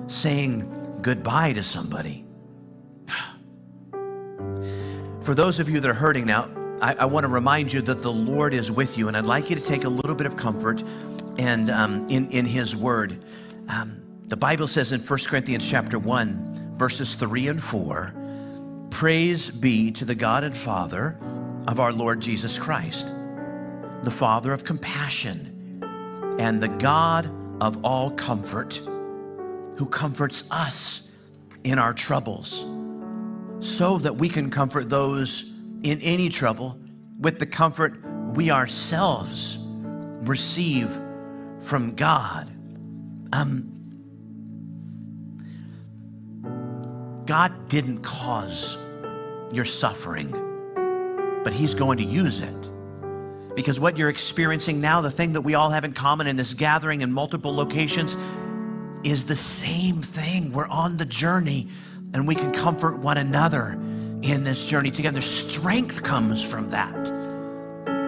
saying 0.08 1.00
goodbye 1.02 1.54
to 1.54 1.64
somebody. 1.64 2.26
For 5.22 5.36
those 5.36 5.60
of 5.60 5.70
you 5.70 5.80
that 5.80 5.90
are 5.90 5.94
hurting 5.94 6.26
now, 6.26 6.50
I, 6.82 6.96
I 7.00 7.06
want 7.06 7.26
to 7.26 7.28
remind 7.28 7.72
you 7.72 7.82
that 7.84 8.02
the 8.02 8.12
Lord 8.12 8.56
is 8.56 8.72
with 8.72 8.98
you, 8.98 9.08
and 9.08 9.16
I'd 9.16 9.26
like 9.26 9.52
you 9.52 9.56
to 9.56 9.62
take 9.62 9.84
a 9.84 9.90
little 9.90 10.16
bit 10.16 10.26
of 10.26 10.36
comfort 10.36 10.84
and 11.38 11.70
um, 11.70 12.10
in 12.10 12.30
in 12.32 12.46
His 12.46 12.76
Word. 12.76 13.24
Um, 13.70 14.02
the 14.26 14.38
Bible 14.38 14.66
says 14.66 14.92
in 14.92 15.02
1 15.02 15.20
Corinthians 15.28 15.70
chapter 15.70 16.00
1, 16.00 16.74
verses 16.74 17.16
3 17.16 17.50
and 17.50 17.62
4 17.62 18.88
Praise 18.90 19.50
be 19.50 19.92
to 19.92 20.06
the 20.06 20.16
God 20.16 20.44
and 20.44 20.58
Father 20.58 21.20
of 21.68 21.80
our 21.80 21.94
Lord 21.94 22.20
Jesus 22.20 22.58
Christ, 22.58 23.14
the 24.04 24.12
Father 24.12 24.54
of 24.54 24.64
compassion 24.64 25.84
and 26.40 26.62
the 26.62 26.68
God 26.68 27.30
of 27.62 27.84
all 27.86 28.10
comfort, 28.12 28.76
who 29.78 29.86
comforts 29.86 30.50
us 30.50 31.08
in 31.64 31.78
our 31.78 31.94
troubles, 31.94 32.66
so 33.62 33.98
that 34.00 34.16
we 34.16 34.28
can 34.28 34.50
comfort 34.50 34.90
those 34.90 35.54
in 35.84 36.00
any 36.02 36.30
trouble 36.30 36.78
with 37.20 37.40
the 37.40 37.46
comfort 37.46 38.04
we 38.34 38.50
ourselves 38.50 39.60
receive 40.22 40.98
from 41.60 41.94
God. 41.94 42.50
Um, 43.32 43.68
God 47.26 47.70
didn't 47.70 48.02
cause 48.02 48.78
your 49.54 49.66
suffering, 49.66 50.32
but 51.44 51.54
He's 51.54 51.74
going 51.74 52.00
to 52.00 52.04
use 52.04 52.42
it. 52.42 52.70
Because 53.56 53.80
what 53.80 53.98
you're 53.98 54.10
experiencing 54.10 54.82
now, 54.82 55.02
the 55.02 55.12
thing 55.12 55.34
that 55.34 55.42
we 55.42 55.54
all 55.54 55.70
have 55.70 55.84
in 55.84 55.94
common 55.94 56.26
in 56.26 56.36
this 56.36 56.54
gathering 56.54 57.02
in 57.02 57.12
multiple 57.12 57.54
locations, 57.54 58.18
is 59.04 59.24
the 59.24 59.36
same 59.36 59.96
thing. 59.96 60.52
We're 60.52 60.68
on 60.68 60.98
the 60.98 61.06
journey 61.06 61.70
and 62.14 62.28
we 62.28 62.36
can 62.36 62.52
comfort 62.52 63.00
one 63.00 63.18
another 63.18 63.80
in 64.22 64.44
this 64.44 64.66
journey 64.66 64.92
together. 64.92 65.22
Strength 65.22 66.04
comes 66.04 66.44
from 66.44 66.68
that. 66.70 67.12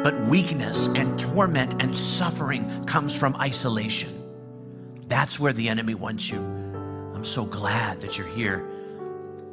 But 0.04 0.20
weakness 0.28 0.88
and 0.88 1.18
torment 1.18 1.82
and 1.82 1.96
suffering 1.96 2.86
comes 2.86 3.16
from 3.16 3.36
isolation. 3.38 4.22
That's 5.08 5.40
where 5.40 5.54
the 5.54 5.70
enemy 5.70 5.96
wants 5.96 6.30
you. 6.30 6.40
I'm 6.40 7.26
so 7.26 7.46
glad 7.46 8.02
that 8.02 8.18
you're 8.18 8.28
here 8.28 8.68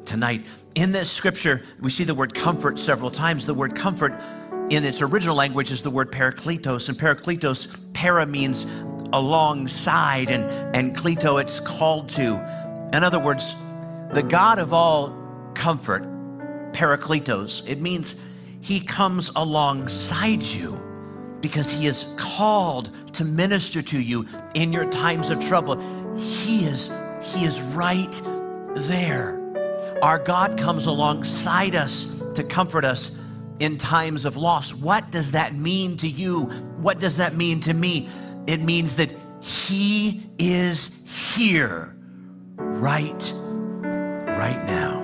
tonight. 0.04 0.44
In 0.74 0.90
this 0.90 1.10
scripture, 1.10 1.62
we 1.80 1.90
see 1.90 2.04
the 2.04 2.14
word 2.14 2.34
comfort 2.34 2.78
several 2.78 3.10
times. 3.10 3.46
The 3.46 3.54
word 3.54 3.76
comfort 3.76 4.20
in 4.70 4.84
its 4.84 5.02
original 5.02 5.36
language 5.36 5.70
is 5.70 5.82
the 5.82 5.90
word 5.90 6.10
parakletos, 6.10 6.88
and 6.88 6.98
parakletos, 6.98 7.92
para 7.92 8.26
means 8.26 8.64
alongside, 9.12 10.30
and, 10.30 10.44
and 10.74 10.96
kleto, 10.96 11.40
it's 11.40 11.60
called 11.60 12.08
to. 12.10 12.34
In 12.92 13.04
other 13.04 13.18
words, 13.18 13.54
the 14.12 14.22
God 14.22 14.58
of 14.58 14.72
all 14.72 15.16
comfort, 15.54 16.02
parakletos, 16.72 17.66
it 17.68 17.80
means 17.80 18.20
he 18.60 18.80
comes 18.80 19.30
alongside 19.36 20.42
you 20.42 20.72
because 21.40 21.70
he 21.70 21.86
is 21.86 22.14
called 22.18 22.90
to 23.14 23.24
minister 23.24 23.80
to 23.80 24.00
you 24.00 24.26
in 24.54 24.72
your 24.72 24.88
times 24.90 25.30
of 25.30 25.40
trouble. 25.40 25.78
He 26.16 26.64
is, 26.64 26.92
he 27.22 27.44
is 27.44 27.60
right 27.74 28.20
there. 28.74 29.38
Our 30.02 30.18
God 30.18 30.58
comes 30.58 30.86
alongside 30.86 31.74
us 31.74 32.20
to 32.34 32.44
comfort 32.44 32.84
us 32.84 33.16
in 33.58 33.76
times 33.76 34.24
of 34.24 34.36
loss. 34.36 34.74
What 34.74 35.10
does 35.10 35.32
that 35.32 35.54
mean 35.54 35.96
to 35.98 36.08
you? 36.08 36.46
What 36.78 36.98
does 36.98 37.18
that 37.18 37.36
mean 37.36 37.60
to 37.60 37.74
me? 37.74 38.08
It 38.46 38.60
means 38.60 38.96
that 38.96 39.10
He 39.40 40.26
is 40.38 40.96
here 41.34 41.94
right, 42.56 43.32
right 44.40 44.64
now. 44.64 44.99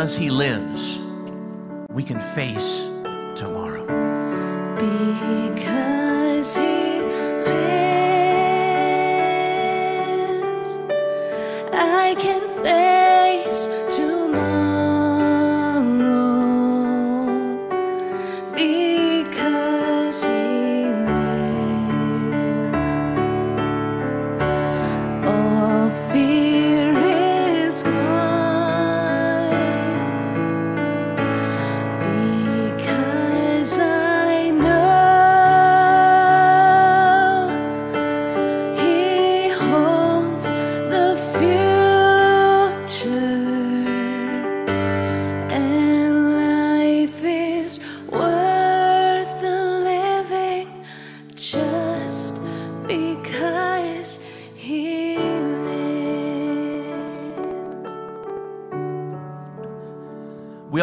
Because 0.00 0.16
He 0.16 0.30
lives, 0.30 0.98
we 1.90 2.02
can 2.02 2.18
face 2.18 2.79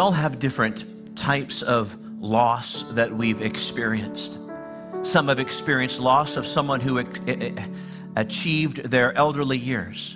all 0.07 0.13
have 0.13 0.39
different 0.39 1.17
types 1.17 1.61
of 1.61 1.97
loss 2.21 2.83
that 2.93 3.11
we've 3.11 3.41
experienced. 3.41 4.39
Some 5.03 5.27
have 5.27 5.37
experienced 5.37 5.99
loss 5.99 6.37
of 6.37 6.47
someone 6.47 6.79
who 6.79 6.99
ac- 6.99 7.09
a- 7.27 7.59
a- 7.59 7.69
achieved 8.15 8.89
their 8.89 9.11
elderly 9.17 9.57
years, 9.57 10.15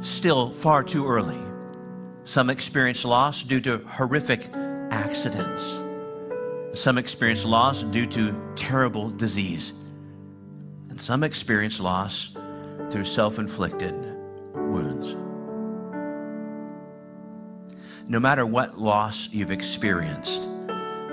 still 0.00 0.50
far 0.50 0.82
too 0.82 1.06
early. 1.06 1.38
Some 2.24 2.50
experience 2.50 3.04
loss 3.04 3.44
due 3.44 3.60
to 3.60 3.78
horrific 3.86 4.50
accidents. 4.90 5.78
Some 6.72 6.98
experience 6.98 7.44
loss 7.44 7.84
due 7.84 8.06
to 8.06 8.34
terrible 8.56 9.10
disease. 9.10 9.74
And 10.90 11.00
some 11.00 11.22
experience 11.22 11.78
loss 11.78 12.36
through 12.90 13.04
self 13.04 13.38
inflicted 13.38 13.94
wounds. 14.54 15.23
No 18.06 18.20
matter 18.20 18.44
what 18.44 18.78
loss 18.78 19.30
you've 19.32 19.50
experienced, 19.50 20.46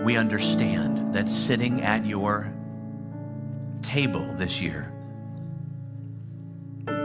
we 0.04 0.18
understand 0.18 1.14
that 1.14 1.30
sitting 1.30 1.82
at 1.84 2.06
your 2.06 2.54
table 3.82 4.34
this 4.36 4.62
year 4.62 4.94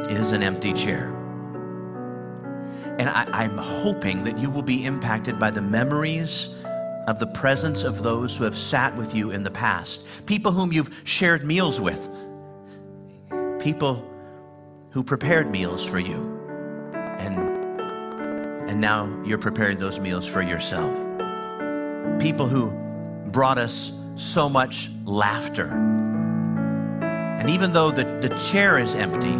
is 0.08 0.32
an 0.32 0.42
empty 0.42 0.72
chair. 0.72 1.12
And 2.98 3.08
I, 3.08 3.44
am 3.44 3.58
hoping 3.58 4.24
that 4.24 4.38
you 4.38 4.50
will 4.50 4.62
be 4.62 4.84
impacted 4.84 5.38
by 5.38 5.50
the 5.52 5.60
memories 5.60 6.56
of 7.06 7.20
the 7.20 7.26
presence 7.28 7.84
of 7.84 8.02
those 8.02 8.36
who 8.36 8.42
have 8.44 8.56
sat 8.56 8.96
with 8.96 9.14
you 9.14 9.30
in 9.30 9.44
the 9.44 9.50
past, 9.50 10.04
people 10.26 10.50
whom 10.50 10.72
you've 10.72 11.02
shared 11.04 11.44
meals 11.44 11.80
with, 11.80 12.08
people 13.60 14.10
who 14.90 15.04
prepared 15.04 15.50
meals 15.50 15.86
for 15.86 16.00
you. 16.00 16.32
And 17.18 17.45
and 18.68 18.80
now 18.80 19.22
you're 19.24 19.38
preparing 19.38 19.78
those 19.78 20.00
meals 20.00 20.26
for 20.26 20.42
yourself. 20.42 20.94
People 22.20 22.48
who 22.48 22.72
brought 23.30 23.58
us 23.58 23.92
so 24.14 24.48
much 24.48 24.90
laughter. 25.04 25.68
And 27.38 27.50
even 27.50 27.72
though 27.72 27.90
the, 27.90 28.04
the 28.04 28.34
chair 28.50 28.78
is 28.78 28.94
empty, 28.94 29.36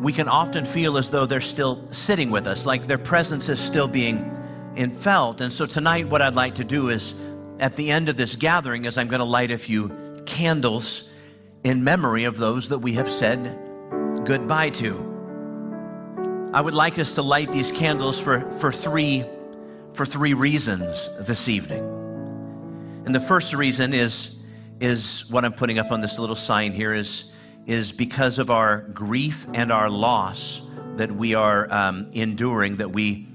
we 0.00 0.12
can 0.12 0.28
often 0.28 0.64
feel 0.64 0.96
as 0.96 1.10
though 1.10 1.26
they're 1.26 1.40
still 1.40 1.86
sitting 1.90 2.30
with 2.30 2.46
us, 2.46 2.64
like 2.64 2.86
their 2.86 2.98
presence 2.98 3.48
is 3.48 3.58
still 3.58 3.88
being 3.88 4.34
in 4.76 4.90
felt. 4.90 5.40
And 5.40 5.52
so 5.52 5.66
tonight, 5.66 6.08
what 6.08 6.22
I'd 6.22 6.36
like 6.36 6.54
to 6.56 6.64
do 6.64 6.88
is, 6.88 7.20
at 7.58 7.74
the 7.74 7.90
end 7.90 8.08
of 8.08 8.16
this 8.16 8.36
gathering, 8.36 8.84
is 8.84 8.96
I'm 8.96 9.08
going 9.08 9.18
to 9.18 9.24
light 9.24 9.50
a 9.50 9.58
few 9.58 9.90
candles 10.24 11.10
in 11.64 11.82
memory 11.82 12.24
of 12.24 12.38
those 12.38 12.68
that 12.68 12.78
we 12.78 12.92
have 12.92 13.08
said 13.08 13.58
goodbye 14.24 14.70
to. 14.70 15.07
I 16.50 16.62
would 16.62 16.74
like 16.74 16.98
us 16.98 17.14
to 17.16 17.22
light 17.22 17.52
these 17.52 17.70
candles 17.70 18.18
for, 18.18 18.40
for, 18.40 18.72
three, 18.72 19.22
for 19.92 20.06
three 20.06 20.32
reasons 20.32 21.06
this 21.20 21.46
evening. 21.46 21.82
And 23.04 23.14
the 23.14 23.20
first 23.20 23.52
reason 23.52 23.92
is, 23.92 24.42
is 24.80 25.28
what 25.28 25.44
I'm 25.44 25.52
putting 25.52 25.78
up 25.78 25.92
on 25.92 26.00
this 26.00 26.18
little 26.18 26.34
sign 26.34 26.72
here 26.72 26.94
is, 26.94 27.30
is 27.66 27.92
because 27.92 28.38
of 28.38 28.48
our 28.48 28.80
grief 28.94 29.44
and 29.52 29.70
our 29.70 29.90
loss 29.90 30.62
that 30.96 31.12
we 31.12 31.34
are 31.34 31.70
um, 31.70 32.08
enduring, 32.14 32.76
that 32.76 32.92
we 32.92 33.28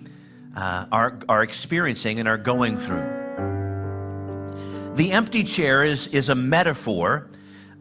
uh, 0.55 0.87
are, 0.91 1.19
are 1.29 1.43
experiencing 1.43 2.19
and 2.19 2.27
are 2.27 2.39
going 2.39 2.77
through. 2.77 3.05
The 4.95 5.11
empty 5.11 5.43
chair 5.43 5.83
is, 5.83 6.07
is 6.07 6.29
a 6.29 6.35
metaphor 6.35 7.29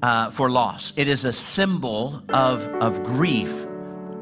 uh, 0.03 0.31
for 0.31 0.51
loss, 0.51 0.93
it 0.99 1.09
is 1.09 1.25
a 1.25 1.33
symbol 1.33 2.23
of, 2.29 2.67
of 2.83 3.03
grief 3.03 3.65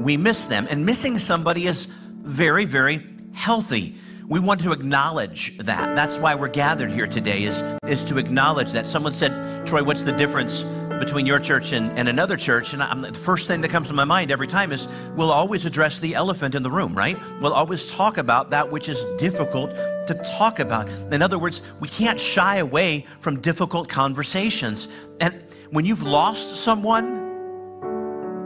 we 0.00 0.16
miss 0.16 0.46
them. 0.46 0.66
And 0.70 0.84
missing 0.86 1.18
somebody 1.18 1.66
is 1.66 1.86
very, 2.22 2.64
very 2.64 3.06
healthy. 3.32 3.94
We 4.28 4.40
want 4.40 4.60
to 4.62 4.72
acknowledge 4.72 5.58
that. 5.58 5.94
That's 5.96 6.16
why 6.18 6.34
we're 6.34 6.48
gathered 6.48 6.90
here 6.90 7.06
today, 7.06 7.44
is, 7.44 7.60
is 7.86 8.04
to 8.04 8.18
acknowledge 8.18 8.72
that. 8.72 8.86
Someone 8.86 9.12
said, 9.12 9.66
Troy, 9.66 9.82
what's 9.82 10.04
the 10.04 10.12
difference 10.12 10.62
between 11.00 11.26
your 11.26 11.40
church 11.40 11.72
and, 11.72 11.96
and 11.98 12.08
another 12.08 12.36
church? 12.36 12.72
And 12.72 12.82
I'm, 12.82 13.02
the 13.02 13.12
first 13.12 13.48
thing 13.48 13.60
that 13.62 13.70
comes 13.70 13.88
to 13.88 13.94
my 13.94 14.04
mind 14.04 14.30
every 14.30 14.46
time 14.46 14.70
is 14.72 14.88
we'll 15.16 15.32
always 15.32 15.66
address 15.66 15.98
the 15.98 16.14
elephant 16.14 16.54
in 16.54 16.62
the 16.62 16.70
room, 16.70 16.94
right? 16.94 17.18
We'll 17.40 17.52
always 17.52 17.90
talk 17.92 18.18
about 18.18 18.50
that 18.50 18.70
which 18.70 18.88
is 18.88 19.04
difficult 19.18 19.72
to 20.06 20.14
talk 20.24 20.60
about. 20.60 20.88
In 21.12 21.22
other 21.22 21.38
words, 21.38 21.60
we 21.80 21.88
can't 21.88 22.18
shy 22.18 22.56
away 22.56 23.06
from 23.18 23.40
difficult 23.40 23.88
conversations. 23.88 24.88
And 25.20 25.42
when 25.70 25.84
you've 25.84 26.04
lost 26.04 26.56
someone, 26.56 27.19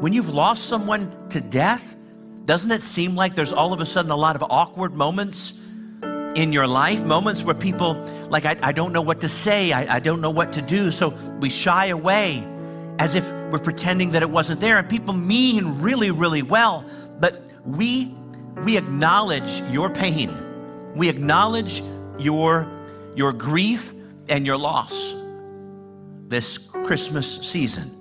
when 0.00 0.12
you've 0.12 0.28
lost 0.28 0.64
someone 0.66 1.28
to 1.30 1.40
death, 1.40 1.96
doesn't 2.44 2.70
it 2.70 2.82
seem 2.82 3.14
like 3.14 3.34
there's 3.34 3.52
all 3.52 3.72
of 3.72 3.80
a 3.80 3.86
sudden 3.86 4.10
a 4.10 4.16
lot 4.16 4.36
of 4.36 4.42
awkward 4.50 4.94
moments 4.94 5.60
in 6.34 6.52
your 6.52 6.66
life? 6.66 7.02
Moments 7.02 7.42
where 7.42 7.54
people, 7.54 7.94
like, 8.28 8.44
I, 8.44 8.56
I 8.62 8.72
don't 8.72 8.92
know 8.92 9.00
what 9.00 9.20
to 9.22 9.28
say, 9.28 9.72
I, 9.72 9.96
I 9.96 10.00
don't 10.00 10.20
know 10.20 10.30
what 10.30 10.52
to 10.54 10.62
do. 10.62 10.90
So 10.90 11.10
we 11.40 11.48
shy 11.48 11.86
away 11.86 12.46
as 12.98 13.14
if 13.14 13.30
we're 13.50 13.58
pretending 13.58 14.10
that 14.12 14.22
it 14.22 14.30
wasn't 14.30 14.60
there. 14.60 14.78
And 14.78 14.88
people 14.88 15.14
mean 15.14 15.80
really, 15.80 16.10
really 16.10 16.42
well, 16.42 16.84
but 17.18 17.48
we, 17.64 18.14
we 18.64 18.76
acknowledge 18.76 19.60
your 19.70 19.88
pain. 19.90 20.30
We 20.94 21.08
acknowledge 21.08 21.82
your, 22.18 22.68
your 23.16 23.32
grief 23.32 23.92
and 24.28 24.44
your 24.44 24.58
loss 24.58 25.14
this 26.28 26.58
Christmas 26.58 27.40
season. 27.46 27.93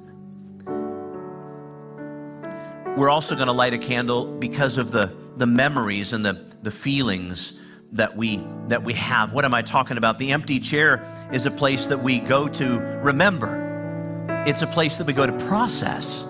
We're 2.96 3.10
also 3.10 3.34
going 3.34 3.48
to 3.48 3.54
light 3.54 3.74
a 3.74 3.80
candle 3.80 4.26
because 4.38 4.78
of 4.78 4.92
the, 4.92 5.12
the 5.38 5.48
memories 5.48 6.14
and 6.14 6.24
the, 6.24 6.46
the 6.62 6.70
feelings 6.70 7.60
that 7.94 8.16
we 8.16 8.38
that 8.68 8.84
we 8.84 8.94
have. 8.94 9.34
What 9.34 9.46
am 9.46 9.54
I 9.54 9.62
talking 9.64 9.98
about? 9.98 10.18
The 10.18 10.32
empty 10.32 10.60
chair 10.60 11.04
is 11.32 11.46
a 11.46 11.52
place 11.52 11.88
that 11.88 11.98
we 11.98 12.20
go 12.20 12.48
to 12.48 12.80
remember. 13.02 14.44
It's 14.46 14.62
a 14.62 14.68
place 14.68 14.98
that 14.98 15.08
we 15.08 15.14
go 15.14 15.26
to 15.26 15.34
process. 15.48 16.26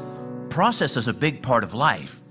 Process 0.49 0.95
is 0.95 1.07
a 1.07 1.13
big 1.13 1.41
part 1.41 1.63
of 1.63 1.73
life. 1.73 2.21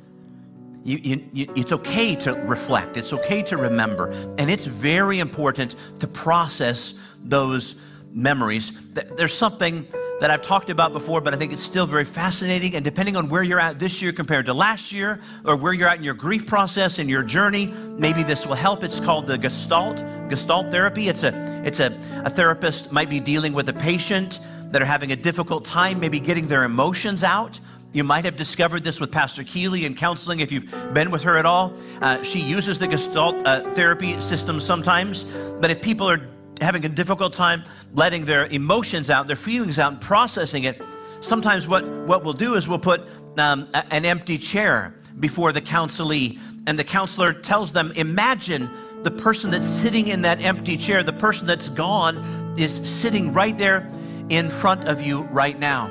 You, 0.82 0.98
you, 1.02 1.28
you, 1.32 1.52
it's 1.54 1.72
okay 1.72 2.14
to 2.16 2.32
reflect. 2.32 2.96
It's 2.96 3.12
okay 3.12 3.42
to 3.42 3.56
remember, 3.56 4.10
and 4.38 4.50
it's 4.50 4.66
very 4.66 5.18
important 5.20 5.76
to 6.00 6.06
process 6.06 7.00
those 7.22 7.82
memories. 8.12 8.92
There's 8.92 9.34
something 9.34 9.86
that 10.22 10.30
I've 10.30 10.40
talked 10.40 10.70
about 10.70 10.92
before, 10.92 11.20
but 11.20 11.34
I 11.34 11.36
think 11.36 11.52
it's 11.52 11.64
still 11.64 11.84
very 11.84 12.04
fascinating. 12.04 12.76
And 12.76 12.84
depending 12.84 13.16
on 13.16 13.28
where 13.28 13.42
you're 13.42 13.58
at 13.58 13.80
this 13.80 14.00
year 14.00 14.12
compared 14.12 14.46
to 14.46 14.54
last 14.54 14.92
year, 14.92 15.20
or 15.44 15.56
where 15.56 15.72
you're 15.72 15.88
at 15.88 15.98
in 15.98 16.04
your 16.04 16.14
grief 16.14 16.46
process 16.46 17.00
and 17.00 17.10
your 17.10 17.24
journey, 17.24 17.66
maybe 17.98 18.22
this 18.22 18.46
will 18.46 18.54
help. 18.54 18.84
It's 18.84 19.00
called 19.00 19.26
the 19.26 19.36
Gestalt, 19.36 20.04
Gestalt 20.28 20.70
therapy. 20.70 21.08
It's 21.08 21.24
a, 21.24 21.62
it's 21.66 21.80
a, 21.80 21.86
a 22.24 22.30
therapist 22.30 22.92
might 22.92 23.10
be 23.10 23.18
dealing 23.18 23.52
with 23.52 23.68
a 23.68 23.72
patient 23.72 24.38
that 24.70 24.80
are 24.80 24.84
having 24.84 25.10
a 25.10 25.16
difficult 25.16 25.64
time, 25.64 25.98
maybe 25.98 26.20
getting 26.20 26.46
their 26.46 26.62
emotions 26.62 27.24
out. 27.24 27.58
You 27.92 28.04
might 28.04 28.24
have 28.24 28.36
discovered 28.36 28.84
this 28.84 29.00
with 29.00 29.10
Pastor 29.10 29.42
Keeley 29.42 29.86
in 29.86 29.94
counseling 29.94 30.38
if 30.38 30.52
you've 30.52 30.70
been 30.94 31.10
with 31.10 31.24
her 31.24 31.36
at 31.36 31.46
all. 31.46 31.72
Uh, 32.00 32.22
she 32.22 32.38
uses 32.38 32.78
the 32.78 32.86
Gestalt 32.86 33.44
uh, 33.44 33.68
therapy 33.74 34.20
system 34.20 34.60
sometimes, 34.60 35.24
but 35.60 35.72
if 35.72 35.82
people 35.82 36.08
are 36.08 36.20
having 36.60 36.84
a 36.84 36.88
difficult 36.88 37.32
time 37.32 37.64
letting 37.94 38.24
their 38.24 38.46
emotions 38.46 39.10
out, 39.10 39.26
their 39.26 39.36
feelings 39.36 39.78
out, 39.78 39.92
and 39.92 40.00
processing 40.00 40.64
it, 40.64 40.80
sometimes 41.20 41.66
what, 41.66 41.86
what 42.06 42.24
we'll 42.24 42.32
do 42.32 42.54
is 42.54 42.68
we'll 42.68 42.78
put 42.78 43.02
um, 43.38 43.68
a, 43.74 43.92
an 43.92 44.04
empty 44.04 44.38
chair 44.38 44.94
before 45.18 45.52
the 45.52 45.60
counselee 45.60 46.38
And 46.66 46.78
the 46.78 46.84
counselor 46.84 47.32
tells 47.32 47.72
them, 47.72 47.92
Imagine 47.92 48.70
the 49.02 49.10
person 49.10 49.50
that's 49.50 49.66
sitting 49.66 50.08
in 50.08 50.22
that 50.22 50.40
empty 50.42 50.76
chair, 50.76 51.02
the 51.02 51.12
person 51.12 51.46
that's 51.46 51.68
gone, 51.68 52.18
is 52.56 52.72
sitting 52.72 53.32
right 53.32 53.56
there 53.56 53.88
in 54.28 54.48
front 54.48 54.86
of 54.86 55.02
you 55.02 55.22
right 55.24 55.58
now. 55.58 55.86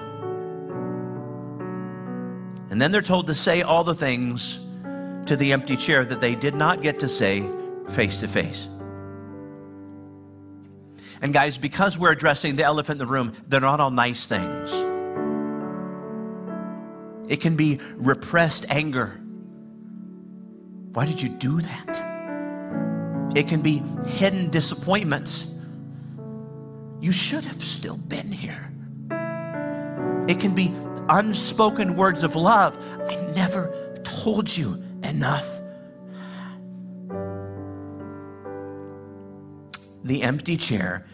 And 2.70 2.82
then 2.82 2.92
they're 2.92 3.02
told 3.02 3.28
to 3.28 3.36
say 3.36 3.64
all 3.64 3.84
the 3.84 3.94
things 3.94 4.66
to 5.26 5.36
the 5.36 5.52
empty 5.52 5.76
chair 5.76 6.06
that 6.06 6.22
they 6.22 6.36
did 6.36 6.56
not 6.56 6.82
get 6.82 7.00
to 7.00 7.08
say 7.08 7.48
face 7.90 8.22
to 8.22 8.28
face. 8.28 8.70
And 11.22 11.32
guys, 11.32 11.58
because 11.58 11.98
we're 11.98 12.12
addressing 12.12 12.56
the 12.56 12.64
elephant 12.64 13.00
in 13.00 13.08
the 13.08 13.12
room, 13.12 13.34
they're 13.48 13.62
not 13.62 13.80
all 13.80 13.92
nice 13.92 14.26
things. 14.26 14.72
It 17.30 17.40
can 17.42 17.56
be 17.56 17.80
repressed 17.96 18.66
anger. 18.70 19.20
Why 20.94 21.06
did 21.06 21.22
you 21.22 21.30
do 21.30 21.62
that? 21.62 23.32
It 23.36 23.48
can 23.48 23.62
be 23.62 23.82
hidden 24.08 24.50
disappointments. 24.50 25.48
You 27.00 27.12
should 27.12 27.46
have 27.46 27.64
still 27.64 27.98
been 27.98 28.32
here. 28.32 28.74
It 30.28 30.40
can 30.40 30.54
be 30.54 30.74
unspoken 31.08 31.96
words 31.96 32.24
of 32.24 32.36
love. 32.36 32.78
I 33.08 33.16
never 33.36 33.96
told 34.04 34.56
you 34.56 34.84
enough. 35.04 35.61
The 40.04 40.24
empty 40.24 40.58
chair, 40.58 41.06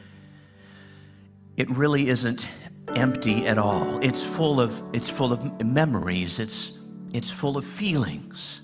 it 1.57 1.69
really 1.69 2.09
isn't 2.09 2.47
empty 2.95 3.47
at 3.47 3.57
all. 3.57 3.99
It's 4.01 4.23
full 4.23 4.61
of, 4.61 4.81
it's 4.93 5.09
full 5.09 5.33
of 5.33 5.65
memories, 5.65 6.39
it's, 6.39 6.79
it's 7.13 7.31
full 7.31 7.57
of 7.57 7.65
feelings. 7.65 8.61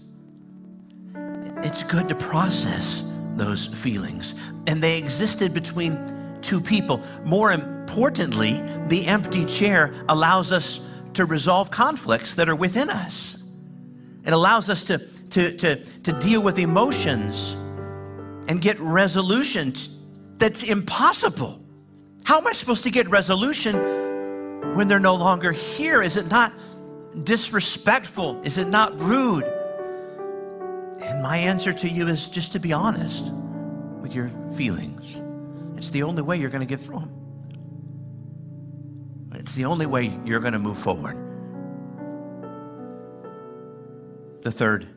It's 1.64 1.84
good 1.84 2.10
to 2.10 2.16
process 2.16 3.10
those 3.36 3.68
feelings. 3.68 4.36
And 4.68 4.82
they 4.82 4.98
existed 4.98 5.54
between 5.54 5.98
two 6.42 6.62
people. 6.62 7.02
More 7.26 7.52
importantly, 7.52 8.62
the 8.88 9.06
empty 9.08 9.46
chair 9.46 9.94
allows 10.10 10.52
us 10.52 10.86
to 11.14 11.26
resolve 11.26 11.72
conflicts 11.72 12.36
that 12.36 12.50
are 12.50 12.56
within 12.56 12.90
us. 12.90 13.44
It 14.26 14.34
allows 14.34 14.70
us 14.70 14.84
to, 14.86 14.98
to, 15.32 15.56
to, 15.58 15.76
to 15.76 16.12
deal 16.20 16.42
with 16.42 16.60
emotions 16.60 17.54
and 18.48 18.62
get 18.62 18.80
resolution 18.80 19.74
that's 20.43 20.63
impossible. 20.63 21.63
How 22.25 22.38
am 22.38 22.45
I 22.47 22.51
supposed 22.51 22.84
to 22.84 22.91
get 22.91 23.10
resolution 23.10 23.75
when 24.75 24.89
they're 24.89 24.99
no 24.99 25.15
longer 25.15 25.53
here? 25.53 26.01
Is 26.01 26.17
it 26.17 26.29
not 26.29 26.51
disrespectful? 27.23 28.41
Is 28.43 28.58
it 28.58 28.67
not 28.67 28.99
rude? 28.99 29.45
And 31.01 31.23
my 31.23 31.38
answer 31.38 31.71
to 31.71 31.88
you 31.88 32.10
is 32.10 32.27
just 32.27 32.51
to 32.51 32.60
be 32.60 32.73
honest 32.73 33.32
with 34.01 34.13
your 34.13 34.27
feelings. 34.58 35.21
It's 35.77 35.91
the 35.91 36.03
only 36.03 36.21
way 36.21 36.36
you're 36.36 36.49
going 36.49 36.60
to 36.60 36.67
get 36.67 36.82
through 36.82 36.99
them. 36.99 37.12
It's 39.36 39.56
the 39.56 39.63
only 39.63 39.86
way 39.86 40.13
you're 40.25 40.41
going 40.41 40.51
to 40.51 40.60
move 40.60 40.77
forward. 40.77 41.15
The 44.41 44.51
third, 44.51 44.89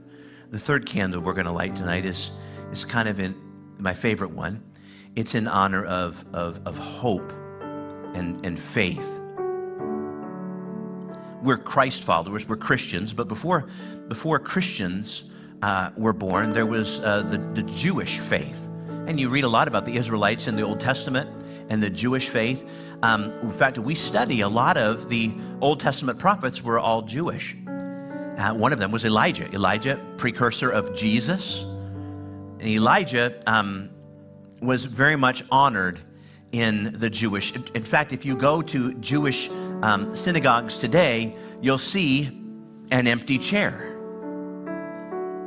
the 0.51 0.59
third 0.59 0.87
candle 0.87 1.21
we're 1.21 1.35
going 1.35 1.47
to 1.47 1.53
light 1.53 1.77
tonight 1.77 2.05
is, 2.05 2.33
is 2.73 2.85
kind 2.85 3.09
of 3.09 3.21
in 3.21 3.37
my 3.79 3.95
favorite 3.95 4.33
one. 4.33 4.65
It's 5.17 5.35
in 5.35 5.49
honor 5.49 5.83
of, 5.83 6.23
of, 6.35 6.61
of 6.67 6.77
hope 6.77 7.33
and, 8.15 8.45
and 8.45 8.59
faith. 8.59 9.19
We're 11.43 11.57
Christ 11.57 12.05
followers, 12.05 12.47
we're 12.47 12.57
Christians, 12.57 13.15
but 13.15 13.27
before, 13.27 13.67
before 14.09 14.39
Christians 14.39 15.31
uh, 15.63 15.91
were 15.97 16.13
born, 16.13 16.53
there 16.53 16.67
was 16.67 17.01
uh, 17.01 17.23
the, 17.23 17.39
the 17.39 17.63
Jewish 17.63 18.19
faith. 18.19 18.69
And 19.07 19.19
you 19.19 19.31
read 19.31 19.45
a 19.45 19.49
lot 19.49 19.69
about 19.69 19.87
the 19.87 19.97
Israelites 19.97 20.49
in 20.49 20.57
the 20.57 20.63
Old 20.63 20.81
Testament 20.81 21.31
and 21.71 21.83
the 21.83 21.89
Jewish 21.89 22.29
faith. 22.29 22.69
Um, 23.03 23.33
in 23.39 23.51
fact, 23.51 23.79
we 23.79 23.95
study 23.95 24.43
a 24.43 24.49
lot 24.49 24.77
of 24.77 25.09
the 25.09 25.33
Old 25.63 25.81
Testament 25.81 26.19
prophets 26.19 26.63
were 26.63 26.79
all 26.79 27.01
Jewish. 27.01 27.57
Uh, 27.67 28.53
one 28.53 28.75
of 28.75 28.79
them 28.79 28.91
was 28.91 29.07
Elijah. 29.07 29.51
Elijah, 29.55 29.99
precursor 30.19 30.71
of 30.71 30.95
Jesus. 30.95 31.63
And 31.63 32.69
Elijah 32.69 33.41
um, 33.47 33.89
was 34.67 34.85
very 34.85 35.17
much 35.17 35.45
honored 35.51 36.01
in 36.53 36.99
the 36.99 37.09
Jewish. 37.09 37.55
In 37.55 37.85
fact, 37.85 38.13
if 38.13 38.27
you 38.27 38.37
go 38.37 38.61
to 38.63 38.95
Jewish 38.95 39.49
um, 39.83 40.15
synagogues 40.15 40.81
today, 40.81 41.37
you'll 41.63 41.79
see 41.79 42.27
an 42.91 43.07
empty 43.07 43.39
chair. 43.39 43.93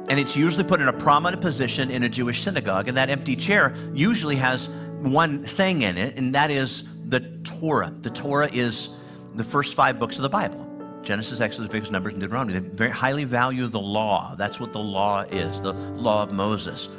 And 0.09 0.19
it's 0.19 0.35
usually 0.35 0.63
put 0.63 0.81
in 0.81 0.87
a 0.87 0.93
prominent 0.93 1.41
position 1.41 1.91
in 1.91 2.03
a 2.03 2.09
Jewish 2.09 2.41
synagogue. 2.41 2.87
And 2.87 2.97
that 2.97 3.09
empty 3.09 3.35
chair 3.35 3.75
usually 3.93 4.37
has 4.37 4.69
one 4.99 5.45
thing 5.45 5.83
in 5.83 5.97
it, 5.97 6.17
and 6.17 6.33
that 6.33 6.49
is 6.49 6.89
the 7.09 7.19
Torah. 7.43 7.93
The 8.01 8.09
Torah 8.09 8.49
is 8.51 8.95
the 9.35 9.43
first 9.43 9.75
five 9.75 9.99
books 9.99 10.17
of 10.17 10.23
the 10.23 10.29
Bible. 10.29 10.65
Genesis, 11.03 11.41
Exodus, 11.41 11.67
Leviticus, 11.67 11.91
Numbers, 11.91 12.13
and 12.13 12.21
Deuteronomy. 12.21 12.59
They 12.59 12.67
very 12.75 12.91
highly 12.91 13.23
value 13.23 13.67
the 13.67 13.79
law. 13.79 14.35
That's 14.35 14.59
what 14.59 14.73
the 14.73 14.79
law 14.79 15.21
is, 15.21 15.61
the 15.61 15.73
law 15.73 16.23
of 16.23 16.31
Moses, 16.31 16.89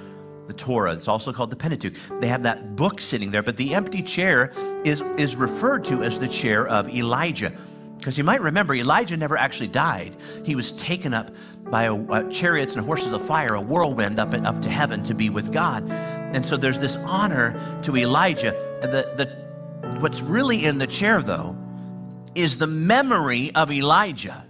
the 0.50 0.56
Torah. 0.56 0.92
It's 0.92 1.06
also 1.06 1.32
called 1.32 1.50
the 1.50 1.56
Pentateuch. 1.56 1.94
They 2.18 2.26
have 2.26 2.42
that 2.42 2.74
book 2.74 3.00
sitting 3.00 3.30
there, 3.30 3.42
but 3.42 3.56
the 3.56 3.74
empty 3.74 4.02
chair 4.02 4.52
is, 4.84 5.00
is 5.16 5.36
referred 5.36 5.84
to 5.84 6.02
as 6.02 6.18
the 6.18 6.26
chair 6.26 6.66
of 6.66 6.88
Elijah. 6.88 7.52
Because 7.98 8.18
you 8.18 8.24
might 8.24 8.40
remember, 8.40 8.74
Elijah 8.74 9.16
never 9.16 9.36
actually 9.36 9.68
died. 9.68 10.16
He 10.44 10.56
was 10.56 10.72
taken 10.72 11.14
up 11.14 11.30
by 11.70 11.84
a, 11.84 11.94
a 11.94 12.30
chariots 12.30 12.74
and 12.74 12.84
horses 12.84 13.12
of 13.12 13.24
fire, 13.24 13.54
a 13.54 13.60
whirlwind 13.60 14.18
up, 14.18 14.34
up 14.34 14.60
to 14.62 14.70
heaven 14.70 15.04
to 15.04 15.14
be 15.14 15.30
with 15.30 15.52
God. 15.52 15.88
And 15.88 16.44
so 16.44 16.56
there's 16.56 16.80
this 16.80 16.96
honor 16.96 17.54
to 17.82 17.96
Elijah. 17.96 18.52
The, 18.82 19.12
the, 19.16 19.26
what's 20.00 20.20
really 20.20 20.64
in 20.64 20.78
the 20.78 20.86
chair, 20.86 21.22
though, 21.22 21.56
is 22.34 22.56
the 22.56 22.66
memory 22.66 23.54
of 23.54 23.70
Elijah. 23.70 24.46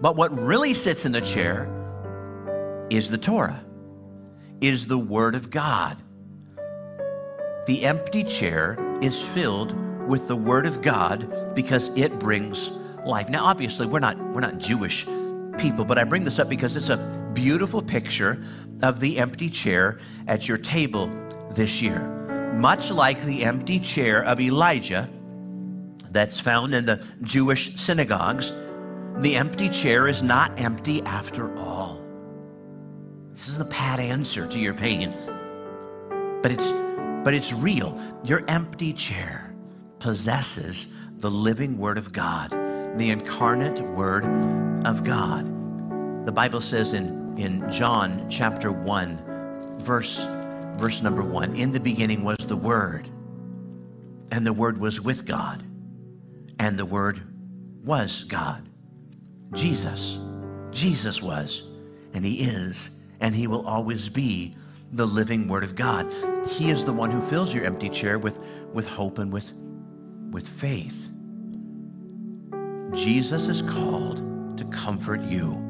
But 0.00 0.16
what 0.16 0.30
really 0.32 0.72
sits 0.74 1.04
in 1.04 1.12
the 1.12 1.20
chair 1.20 1.68
is 2.88 3.10
the 3.10 3.18
Torah, 3.18 3.60
is 4.60 4.86
the 4.86 4.98
Word 4.98 5.34
of 5.34 5.50
God. 5.50 5.96
The 7.66 7.84
empty 7.84 8.24
chair 8.24 8.78
is 9.00 9.20
filled 9.20 9.76
with 10.08 10.28
the 10.28 10.36
Word 10.36 10.66
of 10.66 10.82
God 10.82 11.54
because 11.54 11.88
it 11.96 12.18
brings 12.18 12.70
life. 13.04 13.28
Now, 13.28 13.44
obviously, 13.44 13.86
we're 13.86 13.98
not, 13.98 14.18
we're 14.32 14.40
not 14.40 14.58
Jewish 14.58 15.06
people, 15.58 15.84
but 15.84 15.98
I 15.98 16.04
bring 16.04 16.24
this 16.24 16.38
up 16.38 16.48
because 16.48 16.76
it's 16.76 16.88
a 16.88 17.30
beautiful 17.34 17.82
picture 17.82 18.42
of 18.82 19.00
the 19.00 19.18
empty 19.18 19.48
chair 19.48 19.98
at 20.26 20.48
your 20.48 20.58
table 20.58 21.10
this 21.52 21.82
year. 21.82 22.00
Much 22.54 22.90
like 22.90 23.20
the 23.22 23.44
empty 23.44 23.78
chair 23.78 24.24
of 24.24 24.40
Elijah 24.40 25.08
that's 26.10 26.40
found 26.40 26.74
in 26.74 26.86
the 26.86 27.04
Jewish 27.22 27.76
synagogues, 27.76 28.52
the 29.16 29.36
empty 29.36 29.68
chair 29.68 30.08
is 30.08 30.22
not 30.22 30.58
empty 30.58 31.02
after 31.02 31.56
all. 31.58 31.97
This 33.38 33.46
is 33.50 33.58
the 33.58 33.66
pat 33.66 34.00
answer 34.00 34.48
to 34.48 34.58
your 34.58 34.74
pain. 34.74 35.14
But 36.42 36.50
it's 36.50 36.72
but 37.22 37.34
it's 37.34 37.52
real. 37.52 37.96
Your 38.26 38.42
empty 38.48 38.92
chair 38.92 39.54
possesses 40.00 40.92
the 41.18 41.30
living 41.30 41.78
word 41.78 41.98
of 41.98 42.12
God, 42.12 42.50
the 42.98 43.10
incarnate 43.10 43.80
word 43.80 44.24
of 44.84 45.04
God. 45.04 45.46
The 46.26 46.32
Bible 46.32 46.60
says 46.60 46.94
in, 46.94 47.38
in 47.38 47.70
John 47.70 48.28
chapter 48.28 48.72
1, 48.72 49.78
verse, 49.82 50.26
verse 50.76 51.00
number 51.00 51.22
1, 51.22 51.54
in 51.54 51.70
the 51.70 51.78
beginning 51.78 52.24
was 52.24 52.38
the 52.38 52.56
Word, 52.56 53.08
and 54.32 54.44
the 54.44 54.52
Word 54.52 54.78
was 54.78 55.00
with 55.00 55.24
God, 55.24 55.62
and 56.58 56.76
the 56.76 56.86
Word 56.86 57.20
was 57.84 58.24
God. 58.24 58.68
Jesus. 59.52 60.18
Jesus 60.72 61.22
was, 61.22 61.70
and 62.14 62.24
He 62.24 62.40
is, 62.40 62.97
and 63.20 63.34
He 63.34 63.46
will 63.46 63.66
always 63.66 64.08
be 64.08 64.54
the 64.92 65.06
living 65.06 65.48
Word 65.48 65.64
of 65.64 65.74
God. 65.74 66.12
He 66.48 66.70
is 66.70 66.84
the 66.84 66.92
one 66.92 67.10
who 67.10 67.20
fills 67.20 67.54
your 67.54 67.64
empty 67.64 67.88
chair 67.88 68.18
with, 68.18 68.38
with 68.72 68.86
hope 68.86 69.18
and 69.18 69.32
with, 69.32 69.52
with 70.30 70.48
faith. 70.48 71.10
Jesus 72.94 73.48
is 73.48 73.62
called 73.62 74.56
to 74.58 74.64
comfort 74.66 75.20
you. 75.22 75.64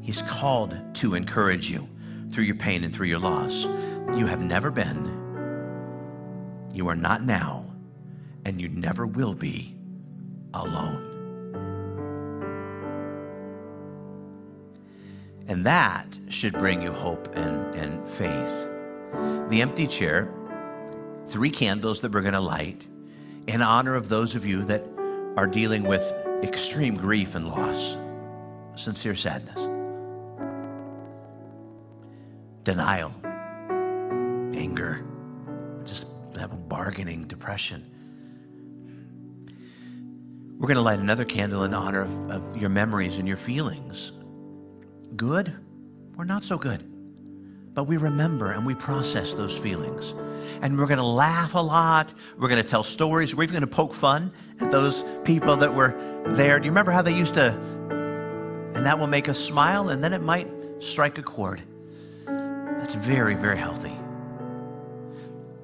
He's 0.00 0.22
called 0.22 0.76
to 0.96 1.14
encourage 1.14 1.70
you 1.70 1.88
through 2.30 2.44
your 2.44 2.56
pain 2.56 2.84
and 2.84 2.94
through 2.94 3.06
your 3.06 3.18
loss. 3.18 3.64
You 4.16 4.26
have 4.26 4.42
never 4.42 4.70
been, 4.70 5.22
you 6.74 6.88
are 6.88 6.96
not 6.96 7.22
now, 7.22 7.72
and 8.44 8.60
you 8.60 8.68
never 8.68 9.06
will 9.06 9.34
be 9.34 9.76
alone. 10.52 11.13
And 15.46 15.64
that 15.64 16.18
should 16.28 16.54
bring 16.54 16.80
you 16.82 16.92
hope 16.92 17.28
and, 17.34 17.74
and 17.74 18.06
faith. 18.08 18.68
The 19.50 19.60
empty 19.60 19.86
chair, 19.86 20.32
three 21.26 21.50
candles 21.50 22.00
that 22.00 22.12
we're 22.12 22.22
going 22.22 22.34
to 22.34 22.40
light 22.40 22.86
in 23.46 23.62
honor 23.62 23.94
of 23.94 24.08
those 24.08 24.34
of 24.34 24.46
you 24.46 24.64
that 24.64 24.84
are 25.36 25.46
dealing 25.46 25.82
with 25.82 26.02
extreme 26.42 26.96
grief 26.96 27.34
and 27.34 27.48
loss, 27.48 27.96
sincere 28.74 29.14
sadness. 29.14 29.68
denial, 32.64 33.12
anger, 34.56 35.04
just 35.84 36.12
bargaining, 36.68 37.24
depression. 37.24 37.84
We're 40.58 40.68
going 40.68 40.76
to 40.76 40.82
light 40.82 40.98
another 40.98 41.24
candle 41.24 41.64
in 41.64 41.74
honor 41.74 42.00
of, 42.00 42.30
of 42.30 42.56
your 42.56 42.70
memories 42.70 43.18
and 43.18 43.28
your 43.28 43.36
feelings. 43.36 44.12
Good 45.16 45.52
or 46.16 46.24
not 46.24 46.44
so 46.44 46.58
good. 46.58 46.82
But 47.74 47.84
we 47.84 47.96
remember 47.96 48.52
and 48.52 48.64
we 48.64 48.74
process 48.74 49.34
those 49.34 49.58
feelings. 49.58 50.14
And 50.62 50.78
we're 50.78 50.86
going 50.86 50.98
to 50.98 51.04
laugh 51.04 51.54
a 51.54 51.58
lot. 51.58 52.14
We're 52.38 52.48
going 52.48 52.62
to 52.62 52.68
tell 52.68 52.84
stories. 52.84 53.34
We're 53.34 53.42
even 53.42 53.54
going 53.54 53.68
to 53.68 53.74
poke 53.74 53.92
fun 53.92 54.32
at 54.60 54.70
those 54.70 55.02
people 55.24 55.56
that 55.56 55.74
were 55.74 56.22
there. 56.28 56.58
Do 56.58 56.66
you 56.66 56.70
remember 56.70 56.92
how 56.92 57.02
they 57.02 57.14
used 57.14 57.34
to? 57.34 57.50
And 58.74 58.86
that 58.86 58.98
will 58.98 59.06
make 59.06 59.28
us 59.28 59.38
smile, 59.38 59.90
and 59.90 60.02
then 60.02 60.12
it 60.12 60.22
might 60.22 60.48
strike 60.78 61.18
a 61.18 61.22
chord. 61.22 61.62
That's 62.26 62.94
very, 62.94 63.34
very 63.34 63.56
healthy. 63.56 63.92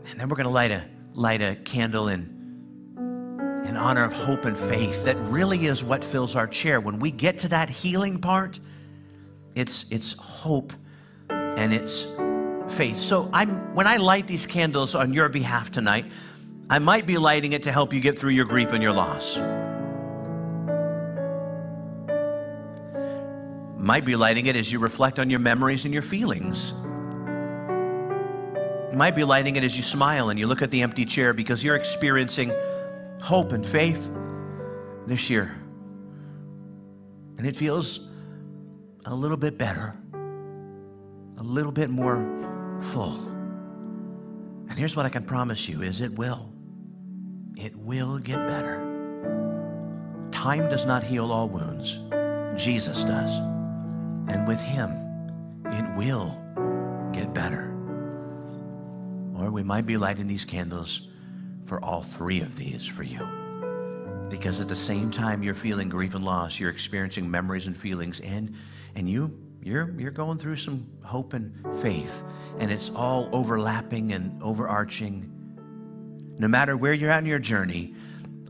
And 0.08 0.18
then 0.18 0.28
we're 0.28 0.36
going 0.36 0.44
to 0.44 0.50
light 0.50 0.70
a 0.70 0.84
light 1.14 1.40
a 1.40 1.56
candle 1.56 2.08
in 2.08 2.38
in 3.66 3.76
honor 3.76 4.04
of 4.04 4.12
hope 4.12 4.44
and 4.44 4.56
faith. 4.56 5.04
That 5.04 5.16
really 5.18 5.66
is 5.66 5.82
what 5.84 6.04
fills 6.04 6.36
our 6.36 6.46
chair. 6.46 6.80
When 6.80 6.98
we 6.98 7.10
get 7.10 7.38
to 7.38 7.48
that 7.48 7.68
healing 7.68 8.20
part, 8.20 8.60
it's 9.54 9.90
it's 9.90 10.12
hope 10.12 10.72
and 11.28 11.72
it's 11.72 12.06
faith. 12.68 12.98
So 12.98 13.28
I'm 13.32 13.74
when 13.74 13.86
I 13.86 13.96
light 13.96 14.26
these 14.26 14.46
candles 14.46 14.94
on 14.94 15.12
your 15.12 15.28
behalf 15.28 15.70
tonight, 15.70 16.06
I 16.68 16.78
might 16.78 17.06
be 17.06 17.18
lighting 17.18 17.52
it 17.52 17.64
to 17.64 17.72
help 17.72 17.92
you 17.92 18.00
get 18.00 18.18
through 18.18 18.30
your 18.30 18.46
grief 18.46 18.72
and 18.72 18.82
your 18.82 18.92
loss. 18.92 19.38
Might 23.76 24.04
be 24.04 24.14
lighting 24.14 24.46
it 24.46 24.56
as 24.56 24.70
you 24.70 24.78
reflect 24.78 25.18
on 25.18 25.30
your 25.30 25.40
memories 25.40 25.84
and 25.84 25.94
your 25.94 26.02
feelings. 26.02 26.74
Might 28.92 29.16
be 29.16 29.24
lighting 29.24 29.56
it 29.56 29.64
as 29.64 29.76
you 29.76 29.82
smile 29.82 30.30
and 30.30 30.38
you 30.38 30.46
look 30.46 30.62
at 30.62 30.70
the 30.70 30.82
empty 30.82 31.04
chair 31.04 31.32
because 31.32 31.64
you're 31.64 31.76
experiencing 31.76 32.52
hope 33.22 33.52
and 33.52 33.66
faith 33.66 34.10
this 35.06 35.30
year. 35.30 35.54
And 37.38 37.46
it 37.46 37.56
feels 37.56 38.09
a 39.06 39.14
little 39.14 39.36
bit 39.36 39.58
better 39.58 39.96
a 41.40 41.42
little 41.42 41.72
bit 41.72 41.88
more 41.88 42.16
full. 42.80 43.18
And 44.68 44.78
here's 44.78 44.94
what 44.94 45.06
I 45.06 45.08
can 45.08 45.24
promise 45.24 45.68
you 45.68 45.82
is 45.82 46.02
it 46.02 46.12
will. 46.12 46.52
It 47.56 47.74
will 47.74 48.18
get 48.18 48.46
better. 48.46 48.78
Time 50.30 50.68
does 50.68 50.86
not 50.86 51.02
heal 51.02 51.32
all 51.32 51.48
wounds. 51.48 51.98
Jesus 52.62 53.02
does. 53.04 53.34
And 54.28 54.46
with 54.46 54.60
him, 54.60 54.90
it 55.66 55.96
will 55.96 56.30
get 57.12 57.34
better. 57.34 57.70
Or 59.34 59.50
we 59.50 59.62
might 59.62 59.86
be 59.86 59.96
lighting 59.96 60.26
these 60.26 60.44
candles 60.44 61.08
for 61.64 61.82
all 61.82 62.02
three 62.02 62.42
of 62.42 62.56
these 62.56 62.86
for 62.86 63.02
you. 63.02 63.39
Because 64.30 64.60
at 64.60 64.68
the 64.68 64.76
same 64.76 65.10
time 65.10 65.42
you're 65.42 65.54
feeling 65.54 65.90
grief 65.90 66.14
and 66.14 66.24
loss, 66.24 66.58
you're 66.58 66.70
experiencing 66.70 67.30
memories 67.30 67.66
and 67.66 67.76
feelings, 67.76 68.20
and, 68.20 68.54
and 68.94 69.10
you 69.10 69.36
you're, 69.62 69.90
you're 69.98 70.10
going 70.10 70.38
through 70.38 70.56
some 70.56 70.86
hope 71.02 71.34
and 71.34 71.52
faith, 71.82 72.22
and 72.58 72.72
it's 72.72 72.90
all 72.90 73.28
overlapping 73.32 74.12
and 74.12 74.42
overarching. 74.42 75.30
No 76.38 76.48
matter 76.48 76.76
where 76.76 76.94
you're 76.94 77.10
at 77.10 77.18
in 77.18 77.26
your 77.26 77.38
journey, 77.38 77.94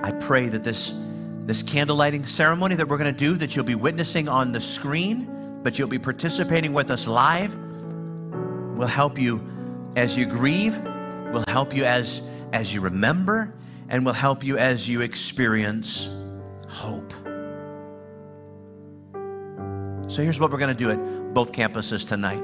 I 0.01 0.13
pray 0.13 0.49
that 0.49 0.63
this, 0.63 0.97
this 1.41 1.63
candle 1.65 1.97
lighting 1.97 2.25
ceremony 2.25 2.77
that 2.77 2.87
we're 2.89 2.99
going 2.99 3.13
to 3.13 3.19
do, 3.19 3.35
that 3.35 3.57
you'll 3.57 3.65
be 3.65 3.75
witnessing 3.75 4.29
on 4.29 4.53
the 4.53 4.61
screen, 4.61 5.61
but 5.65 5.79
you'll 5.79 5.89
be 5.89 5.99
participating 5.99 6.73
with 6.73 6.93
us 6.93 7.09
live, 7.09 7.55
will 8.77 8.87
help 8.87 9.19
you 9.19 9.45
as 9.97 10.17
you 10.17 10.27
grieve, 10.27 10.79
will 11.33 11.45
help 11.49 11.75
you 11.75 11.85
as, 11.85 12.29
as 12.53 12.73
you 12.73 12.81
remember, 12.81 13.53
and 13.91 14.07
will 14.07 14.13
help 14.13 14.43
you 14.43 14.57
as 14.57 14.89
you 14.89 15.03
experience 15.03 16.09
hope. 16.69 17.13
So 20.09 20.23
here's 20.23 20.41
what 20.41 20.51
we're 20.51 20.59
going 20.59 20.75
to 20.75 20.85
do 20.85 20.91
at 20.91 21.35
both 21.35 21.53
campuses 21.53 22.09
tonight. 22.09 22.43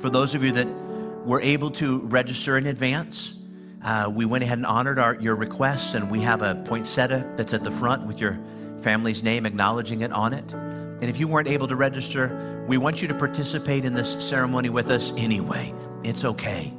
For 0.00 0.08
those 0.08 0.34
of 0.34 0.42
you 0.42 0.52
that 0.52 0.66
were 1.24 1.40
able 1.40 1.70
to 1.72 2.00
register 2.06 2.56
in 2.56 2.66
advance, 2.66 3.34
uh, 3.84 4.10
we 4.12 4.24
went 4.24 4.42
ahead 4.42 4.58
and 4.58 4.66
honored 4.66 4.98
our, 4.98 5.14
your 5.16 5.36
requests, 5.36 5.94
and 5.94 6.10
we 6.10 6.20
have 6.20 6.42
a 6.42 6.54
poinsettia 6.64 7.32
that's 7.36 7.54
at 7.54 7.62
the 7.62 7.70
front 7.70 8.06
with 8.06 8.20
your 8.20 8.40
family's 8.80 9.22
name 9.22 9.46
acknowledging 9.46 10.02
it 10.02 10.12
on 10.12 10.32
it. 10.32 10.52
And 10.52 11.04
if 11.04 11.20
you 11.20 11.28
weren't 11.28 11.48
able 11.48 11.68
to 11.68 11.76
register, 11.76 12.64
we 12.68 12.78
want 12.78 13.02
you 13.02 13.08
to 13.08 13.14
participate 13.14 13.84
in 13.84 13.94
this 13.94 14.24
ceremony 14.26 14.68
with 14.68 14.90
us 14.90 15.12
anyway. 15.16 15.72
It's 16.02 16.24
okay. 16.24 16.72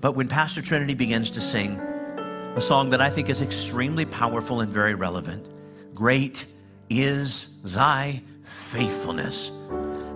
But 0.00 0.12
when 0.12 0.28
Pastor 0.28 0.62
Trinity 0.62 0.94
begins 0.94 1.30
to 1.32 1.40
sing 1.40 1.78
a 1.78 2.60
song 2.60 2.90
that 2.90 3.00
I 3.00 3.10
think 3.10 3.28
is 3.28 3.42
extremely 3.42 4.04
powerful 4.04 4.60
and 4.60 4.70
very 4.70 4.94
relevant, 4.94 5.48
Great 5.94 6.46
is 6.88 7.60
thy 7.62 8.22
faithfulness. 8.44 9.50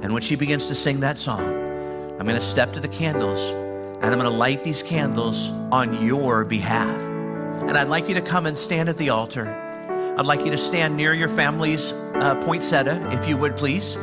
And 0.03 0.13
when 0.13 0.23
she 0.23 0.37
begins 0.37 0.69
to 0.69 0.75
sing 0.75 1.01
that 1.01 1.19
song, 1.19 1.43
I'm 1.43 2.27
going 2.27 2.37
to 2.37 2.41
step 2.41 2.73
to 2.75 2.81
the 2.81 2.89
candles 2.89 3.51
and 3.51 4.05
I'm 4.07 4.19
going 4.19 4.31
to 4.31 4.31
light 4.31 4.63
these 4.63 4.83
candles 4.83 5.51
on 5.73 6.05
your 6.05 6.45
behalf. 6.45 7.01
And 7.69 7.77
I'd 7.77 7.89
like 7.89 8.09
you 8.09 8.15
to 8.15 8.23
come 8.23 8.47
and 8.47 8.57
stand 8.57 8.89
at 8.89 8.99
the 8.99 9.11
altar. 9.11 9.47
I'd 10.19 10.27
like 10.27 10.41
you 10.41 10.51
to 10.51 10.57
stand 10.57 10.97
near 10.97 11.15
your 11.15 11.29
family's 11.29 11.93
uh, 11.93 12.41
poinsettia, 12.45 13.09
if 13.13 13.29
you 13.29 13.37
would 13.37 13.57
please. 13.57 13.97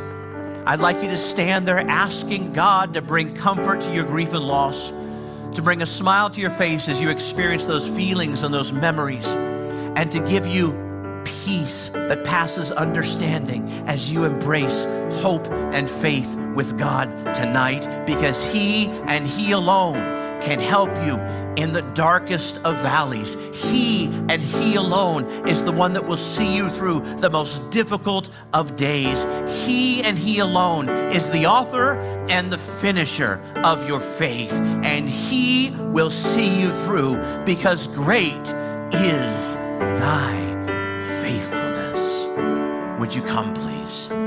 I'd 0.66 0.80
like 0.80 1.02
you 1.02 1.08
to 1.08 1.18
stand 1.18 1.66
there 1.66 1.80
asking 1.88 2.52
God 2.52 2.94
to 2.94 3.02
bring 3.02 3.34
comfort 3.34 3.80
to 3.82 3.94
your 3.94 4.04
grief 4.04 4.32
and 4.34 4.44
loss, 4.46 4.90
to 5.54 5.62
bring 5.62 5.82
a 5.82 5.86
smile 5.86 6.30
to 6.30 6.40
your 6.40 6.50
face 6.50 6.88
as 6.88 7.00
you 7.00 7.10
experience 7.10 7.64
those 7.64 7.86
feelings 7.88 8.42
and 8.42 8.52
those 8.52 8.72
memories, 8.72 9.26
and 9.26 10.10
to 10.12 10.20
give 10.20 10.46
you 10.46 10.72
peace 11.24 11.88
that 11.90 12.24
passes 12.24 12.72
understanding 12.72 13.68
as 13.86 14.12
you 14.12 14.24
embrace 14.24 14.82
hope 15.22 15.46
and 15.48 15.88
faith 15.88 16.34
with 16.54 16.78
God 16.78 17.08
tonight 17.34 17.86
because 18.06 18.44
He 18.44 18.86
and 19.06 19.26
He 19.26 19.52
alone 19.52 20.19
can 20.40 20.58
help 20.58 20.90
you 21.04 21.16
in 21.56 21.72
the 21.72 21.82
darkest 21.94 22.58
of 22.64 22.76
valleys. 22.78 23.34
He 23.52 24.06
and 24.28 24.40
He 24.40 24.76
alone 24.76 25.24
is 25.48 25.62
the 25.62 25.72
one 25.72 25.92
that 25.92 26.06
will 26.06 26.16
see 26.16 26.56
you 26.56 26.68
through 26.68 27.00
the 27.16 27.30
most 27.30 27.70
difficult 27.70 28.30
of 28.52 28.76
days. 28.76 29.22
He 29.64 30.02
and 30.02 30.18
He 30.18 30.38
alone 30.38 30.88
is 30.88 31.28
the 31.30 31.46
author 31.46 31.94
and 32.28 32.52
the 32.52 32.58
finisher 32.58 33.40
of 33.56 33.86
your 33.88 34.00
faith, 34.00 34.52
and 34.52 35.08
He 35.08 35.70
will 35.70 36.10
see 36.10 36.60
you 36.60 36.72
through 36.72 37.18
because 37.44 37.86
great 37.88 38.48
is 38.92 39.52
thy 40.00 41.00
faithfulness. 41.20 42.26
would 42.98 43.14
you 43.14 43.22
come, 43.22 43.54
please? 43.54 44.19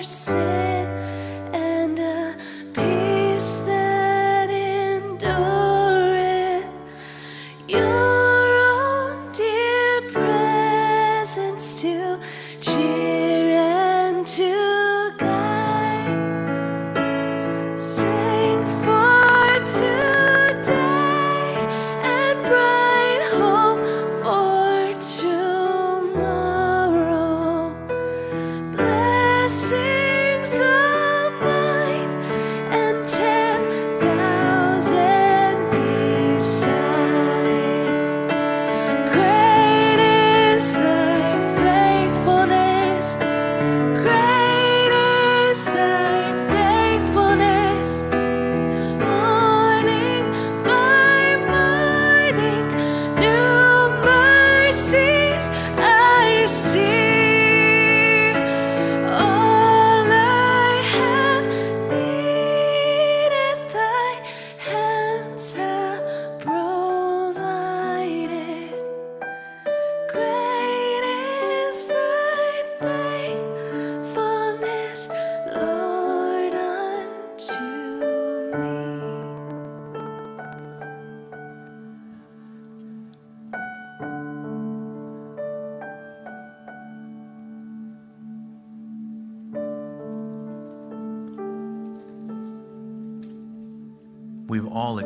For 0.00 0.57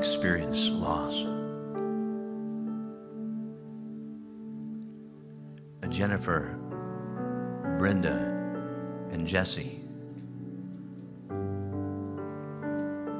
Experienced 0.02 0.72
loss. 0.72 1.22
Jennifer, 5.88 6.58
Brenda, 7.78 8.16
and 9.12 9.24
Jesse. 9.28 9.78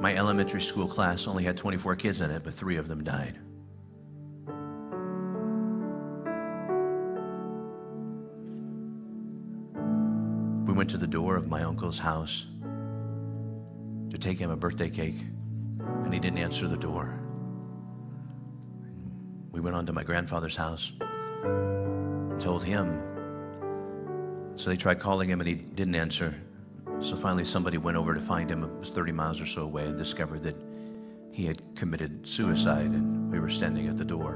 My 0.00 0.16
elementary 0.16 0.60
school 0.60 0.88
class 0.88 1.28
only 1.28 1.44
had 1.44 1.56
24 1.56 1.94
kids 1.94 2.20
in 2.20 2.32
it, 2.32 2.42
but 2.42 2.52
three 2.52 2.76
of 2.76 2.88
them 2.88 3.04
died. 3.04 3.38
We 10.66 10.74
went 10.74 10.90
to 10.90 10.98
the 10.98 11.06
door 11.06 11.36
of 11.36 11.46
my 11.46 11.62
uncle's 11.62 12.00
house 12.00 12.46
to 14.10 14.18
take 14.18 14.40
him 14.40 14.50
a 14.50 14.56
birthday 14.56 14.90
cake, 14.90 15.26
and 16.12 16.22
he 16.22 16.28
didn't 16.28 16.44
answer 16.44 16.68
the 16.68 16.76
door. 16.76 17.18
We 19.50 19.60
went 19.60 19.74
on 19.74 19.86
to 19.86 19.94
my 19.94 20.04
grandfather's 20.04 20.54
house, 20.54 20.92
and 21.00 22.38
told 22.38 22.62
him. 22.62 23.00
So 24.54 24.68
they 24.68 24.76
tried 24.76 25.00
calling 25.00 25.30
him, 25.30 25.40
and 25.40 25.48
he 25.48 25.54
didn't 25.54 25.94
answer. 25.94 26.34
So 27.00 27.16
finally, 27.16 27.46
somebody 27.46 27.78
went 27.78 27.96
over 27.96 28.12
to 28.12 28.20
find 28.20 28.50
him. 28.50 28.62
It 28.62 28.78
was 28.78 28.90
30 28.90 29.12
miles 29.12 29.40
or 29.40 29.46
so 29.46 29.62
away 29.62 29.86
and 29.86 29.96
discovered 29.96 30.42
that 30.42 30.56
he 31.30 31.46
had 31.46 31.62
committed 31.74 32.26
suicide, 32.26 32.90
and 32.90 33.32
we 33.32 33.40
were 33.40 33.48
standing 33.48 33.88
at 33.88 33.96
the 33.96 34.04
door. 34.04 34.34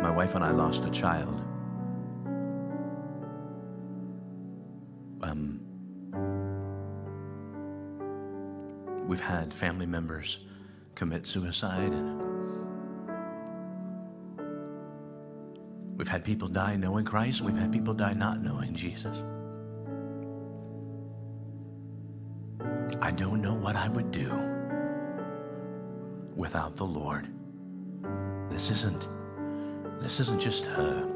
My 0.00 0.12
wife 0.12 0.36
and 0.36 0.44
I 0.44 0.52
lost 0.52 0.84
a 0.84 0.90
child. 0.90 1.47
We've 9.08 9.20
had 9.20 9.52
family 9.52 9.86
members 9.86 10.46
commit 10.94 11.26
suicide, 11.26 11.92
and 11.92 12.20
we've 15.96 16.08
had 16.08 16.24
people 16.24 16.46
die 16.46 16.76
knowing 16.76 17.04
Christ, 17.04 17.40
we've 17.40 17.56
had 17.56 17.72
people 17.72 17.94
die 17.94 18.12
not 18.12 18.42
knowing 18.42 18.74
Jesus. 18.74 19.24
I 23.00 23.10
don't 23.10 23.40
know 23.40 23.54
what 23.54 23.74
I 23.74 23.88
would 23.88 24.12
do 24.12 24.30
without 26.36 26.76
the 26.76 26.84
Lord. 26.84 27.26
This 28.50 28.70
isn't 28.70 29.08
this 30.00 30.20
isn't 30.20 30.40
just 30.40 30.66
a, 30.66 31.08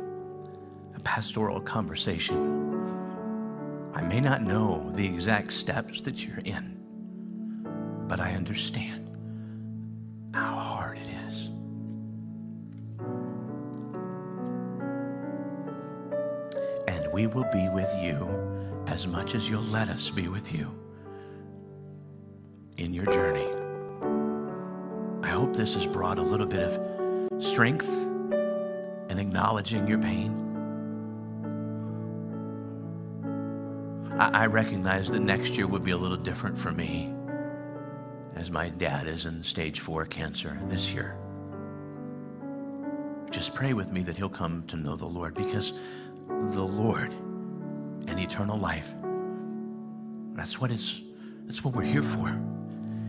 a 0.96 1.00
pastoral 1.04 1.60
conversation. 1.60 2.70
I 3.94 4.02
may 4.02 4.18
not 4.20 4.42
know 4.42 4.90
the 4.94 5.06
exact 5.06 5.52
steps 5.52 6.00
that 6.00 6.26
you're 6.26 6.40
in, 6.44 6.81
but 8.12 8.20
I 8.20 8.32
understand 8.32 9.08
how 10.34 10.54
hard 10.54 10.98
it 10.98 11.08
is. 11.26 11.46
And 16.86 17.10
we 17.10 17.26
will 17.26 17.48
be 17.50 17.70
with 17.70 17.90
you 18.02 18.84
as 18.86 19.08
much 19.08 19.34
as 19.34 19.48
you'll 19.48 19.62
let 19.62 19.88
us 19.88 20.10
be 20.10 20.28
with 20.28 20.54
you 20.54 20.78
in 22.76 22.92
your 22.92 23.06
journey. 23.06 23.48
I 25.26 25.30
hope 25.30 25.56
this 25.56 25.72
has 25.72 25.86
brought 25.86 26.18
a 26.18 26.22
little 26.22 26.46
bit 26.46 26.60
of 26.60 27.42
strength 27.42 27.88
and 29.08 29.18
acknowledging 29.18 29.88
your 29.88 29.98
pain. 29.98 30.38
I, 34.18 34.44
recognize 34.44 35.10
that 35.10 35.20
next 35.20 35.56
year 35.56 35.66
would 35.66 35.82
be 35.82 35.92
a 35.92 35.96
little 35.96 36.18
different 36.18 36.58
for 36.58 36.72
me 36.72 37.11
as 38.42 38.50
my 38.50 38.68
dad 38.70 39.06
is 39.06 39.24
in 39.24 39.40
stage 39.40 39.78
four 39.78 40.04
cancer 40.04 40.58
this 40.64 40.92
year. 40.92 41.16
just 43.30 43.54
pray 43.54 43.72
with 43.72 43.92
me 43.92 44.02
that 44.02 44.16
he'll 44.16 44.28
come 44.28 44.64
to 44.66 44.76
know 44.76 44.96
the 44.96 45.06
Lord 45.06 45.32
because 45.36 45.74
the 46.26 46.60
Lord 46.60 47.12
and 48.08 48.18
eternal 48.18 48.58
life, 48.58 48.96
that's 50.34 50.60
what 50.60 50.72
it's, 50.72 51.02
that's 51.44 51.64
what 51.64 51.72
we're 51.72 51.84
here 51.84 52.02
for. 52.02 52.36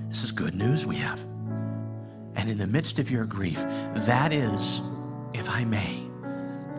This 0.07 0.23
is 0.23 0.31
good 0.31 0.53
news 0.53 0.86
we 0.86 0.97
have. 0.97 1.19
And 2.36 2.47
in 2.47 2.59
the 2.59 2.67
midst 2.67 2.99
of 2.99 3.09
your 3.09 3.25
grief, 3.25 3.57
that 4.05 4.31
is, 4.31 4.84
if 5.34 5.49
I 5.49 5.65
may, 5.65 5.97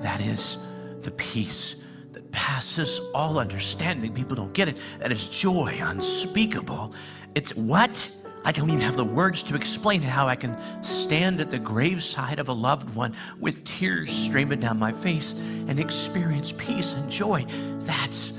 that 0.00 0.20
is 0.20 0.58
the 1.00 1.10
peace 1.10 1.82
that 2.12 2.30
passes 2.30 3.00
all 3.16 3.40
understanding. 3.40 4.14
People 4.14 4.36
don't 4.36 4.54
get 4.54 4.68
it. 4.68 4.78
That 5.00 5.10
is 5.10 5.28
joy 5.28 5.76
unspeakable. 5.80 6.94
It's 7.34 7.52
what? 7.56 8.12
I 8.46 8.52
don't 8.52 8.68
even 8.68 8.82
have 8.82 8.96
the 8.96 9.04
words 9.04 9.42
to 9.44 9.54
explain 9.54 10.02
how 10.02 10.28
I 10.28 10.36
can 10.36 10.56
stand 10.82 11.40
at 11.40 11.50
the 11.50 11.58
graveside 11.58 12.38
of 12.38 12.48
a 12.48 12.52
loved 12.52 12.94
one 12.94 13.16
with 13.40 13.64
tears 13.64 14.10
streaming 14.10 14.60
down 14.60 14.78
my 14.78 14.92
face 14.92 15.38
and 15.38 15.80
experience 15.80 16.52
peace 16.52 16.94
and 16.94 17.10
joy. 17.10 17.46
That's 17.80 18.32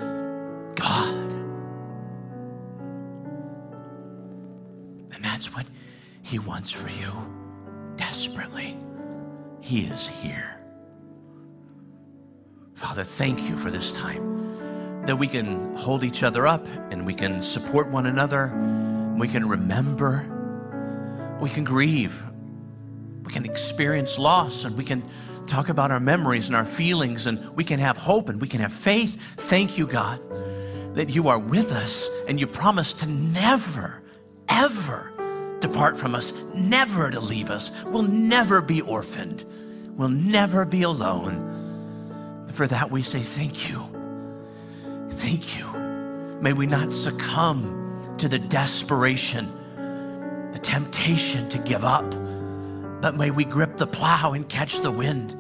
God. 0.76 1.32
And 5.12 5.24
that's 5.24 5.56
what 5.56 5.66
He 6.22 6.38
wants 6.38 6.70
for 6.70 6.90
you 6.90 7.12
desperately. 7.98 8.78
He 9.62 9.82
is 9.82 10.08
here. 10.08 10.62
Father, 12.76 13.04
thank 13.04 13.50
you 13.50 13.58
for 13.58 13.72
this 13.72 13.92
time 13.92 15.04
that 15.08 15.16
we 15.16 15.28
can 15.28 15.76
hold 15.76 16.04
each 16.04 16.22
other 16.22 16.46
up 16.46 16.64
and 16.92 17.06
we 17.08 17.14
can 17.16 17.42
support 17.42 17.90
one 17.90 18.06
another. 18.06 18.52
We 19.18 19.28
can 19.28 19.48
remember. 19.48 20.32
We 21.40 21.50
can 21.50 21.64
grieve. 21.64 22.22
We 23.24 23.32
can 23.32 23.46
experience 23.46 24.20
loss 24.20 24.66
and 24.66 24.78
we 24.78 24.84
can 24.84 25.04
talk 25.48 25.70
about 25.70 25.92
our 25.92 26.00
memories 26.00 26.48
and 26.48 26.56
our 26.56 26.66
feelings 26.66 27.26
and 27.28 27.56
we 27.56 27.64
can 27.64 27.80
have 27.80 27.98
hope 27.98 28.30
and 28.30 28.42
we 28.42 28.48
can 28.48 28.60
have 28.62 28.74
faith. 28.74 29.22
Thank 29.38 29.78
you, 29.78 29.88
God, 29.88 30.22
that 30.96 31.10
you 31.10 31.28
are 31.28 31.40
with 31.40 31.72
us 31.72 32.08
and 32.28 32.40
you 32.40 32.48
promise 32.48 32.94
to 32.94 33.08
never, 33.08 34.04
ever 34.50 35.12
depart 35.60 35.98
from 35.98 36.14
us, 36.14 36.34
never 36.54 37.10
to 37.10 37.20
leave 37.20 37.50
us. 37.50 37.72
We'll 37.86 38.04
never 38.04 38.62
be 38.62 38.82
orphaned. 38.82 39.44
We'll 39.96 40.10
never 40.10 40.66
be 40.66 40.84
alone. 40.84 42.48
For 42.52 42.68
that, 42.68 42.92
we 42.92 43.02
say 43.02 43.20
thank 43.20 43.70
you. 43.70 43.82
Thank 45.12 45.58
you. 45.58 45.66
May 46.42 46.54
we 46.54 46.68
not 46.68 46.94
succumb 46.94 47.85
to 48.18 48.28
the 48.28 48.40
desperation, 48.40 49.52
the 50.52 50.60
temptation 50.60 51.50
to 51.50 51.58
give 51.60 51.84
up, 51.84 52.10
but 53.02 53.16
may 53.16 53.32
we 53.32 53.44
grip 53.44 53.78
the 53.78 53.88
plow 53.88 54.34
and 54.34 54.48
catch 54.48 54.80
the 54.80 54.92
wind 54.92 55.36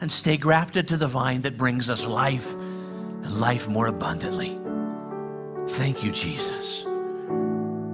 and 0.00 0.10
stay 0.10 0.36
grafted 0.36 0.88
to 0.88 0.96
the 0.96 1.06
vine 1.06 1.42
that 1.42 1.56
brings 1.56 1.88
us 1.88 2.04
life 2.06 2.54
and 2.54 3.40
life 3.40 3.68
more 3.68 3.86
abundantly. 3.86 4.58
Thank 5.66 6.04
you, 6.04 6.10
Jesus. 6.10 6.84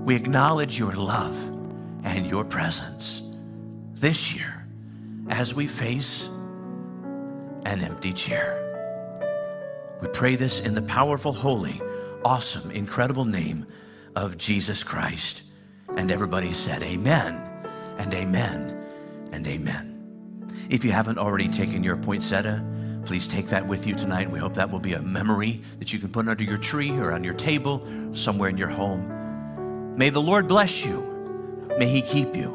We 0.05 0.17
acknowledge 0.17 0.79
your 0.79 0.93
love 0.93 1.37
and 2.05 2.27
your 2.27 2.45
presence 2.45 3.37
this 3.95 4.35
year 4.35 4.67
as 5.29 5.55
we 5.55 5.67
face 5.67 6.29
an 7.67 7.81
empty 7.83 8.13
chair. 8.13 8.67
We 10.01 10.09
pray 10.09 10.35
this 10.35 10.61
in 10.61 10.75
the 10.75 10.83
powerful, 10.83 11.33
holy, 11.33 11.81
awesome, 12.25 12.71
incredible 12.71 13.25
name 13.25 13.67
of 14.17 14.39
Jesus 14.39 14.83
Christ. 14.83 15.43
And 15.97 16.11
everybody 16.11 16.53
said, 16.53 16.83
Amen, 16.83 17.35
and 17.99 18.13
Amen, 18.15 18.85
and 19.33 19.47
Amen. 19.47 19.91
If 20.69 20.85
you 20.85 20.93
haven't 20.93 21.19
already 21.19 21.49
taken 21.49 21.83
your 21.83 21.97
poinsettia, 21.97 22.65
please 23.05 23.27
take 23.27 23.47
that 23.49 23.67
with 23.67 23.87
you 23.87 23.95
tonight. 23.95 24.31
We 24.31 24.39
hope 24.39 24.55
that 24.55 24.71
will 24.71 24.81
be 24.81 24.95
a 24.95 25.03
memory 25.03 25.63
that 25.79 25.93
you 25.93 25.99
can 25.99 26.11
put 26.11 26.29
under 26.29 26.45
your 26.45 26.59
tree 26.59 26.93
or 26.93 27.13
on 27.13 27.25
your 27.25 27.35
table, 27.35 27.87
somewhere 28.13 28.49
in 28.49 28.57
your 28.57 28.69
home. 28.69 29.97
May 29.97 30.11
the 30.11 30.21
Lord 30.21 30.47
bless 30.47 30.85
you. 30.85 31.67
May 31.79 31.89
He 31.89 32.03
keep 32.03 32.37
you. 32.37 32.53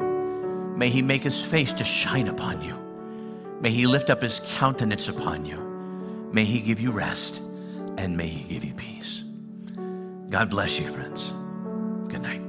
May 0.76 0.88
He 0.88 1.02
make 1.02 1.22
His 1.22 1.44
face 1.44 1.72
to 1.74 1.84
shine 1.84 2.28
upon 2.28 2.62
you. 2.62 2.76
May 3.60 3.70
He 3.70 3.86
lift 3.86 4.10
up 4.10 4.22
His 4.22 4.40
countenance 4.56 5.08
upon 5.08 5.44
you. 5.44 5.58
May 6.32 6.44
He 6.44 6.60
give 6.60 6.80
you 6.80 6.92
rest 6.92 7.42
and 7.98 8.16
may 8.16 8.26
He 8.26 8.48
give 8.52 8.64
you 8.64 8.74
peace. 8.74 9.24
God 10.30 10.50
bless 10.50 10.80
you, 10.80 10.90
friends. 10.90 11.32
Good 12.16 12.22
night. 12.22 12.45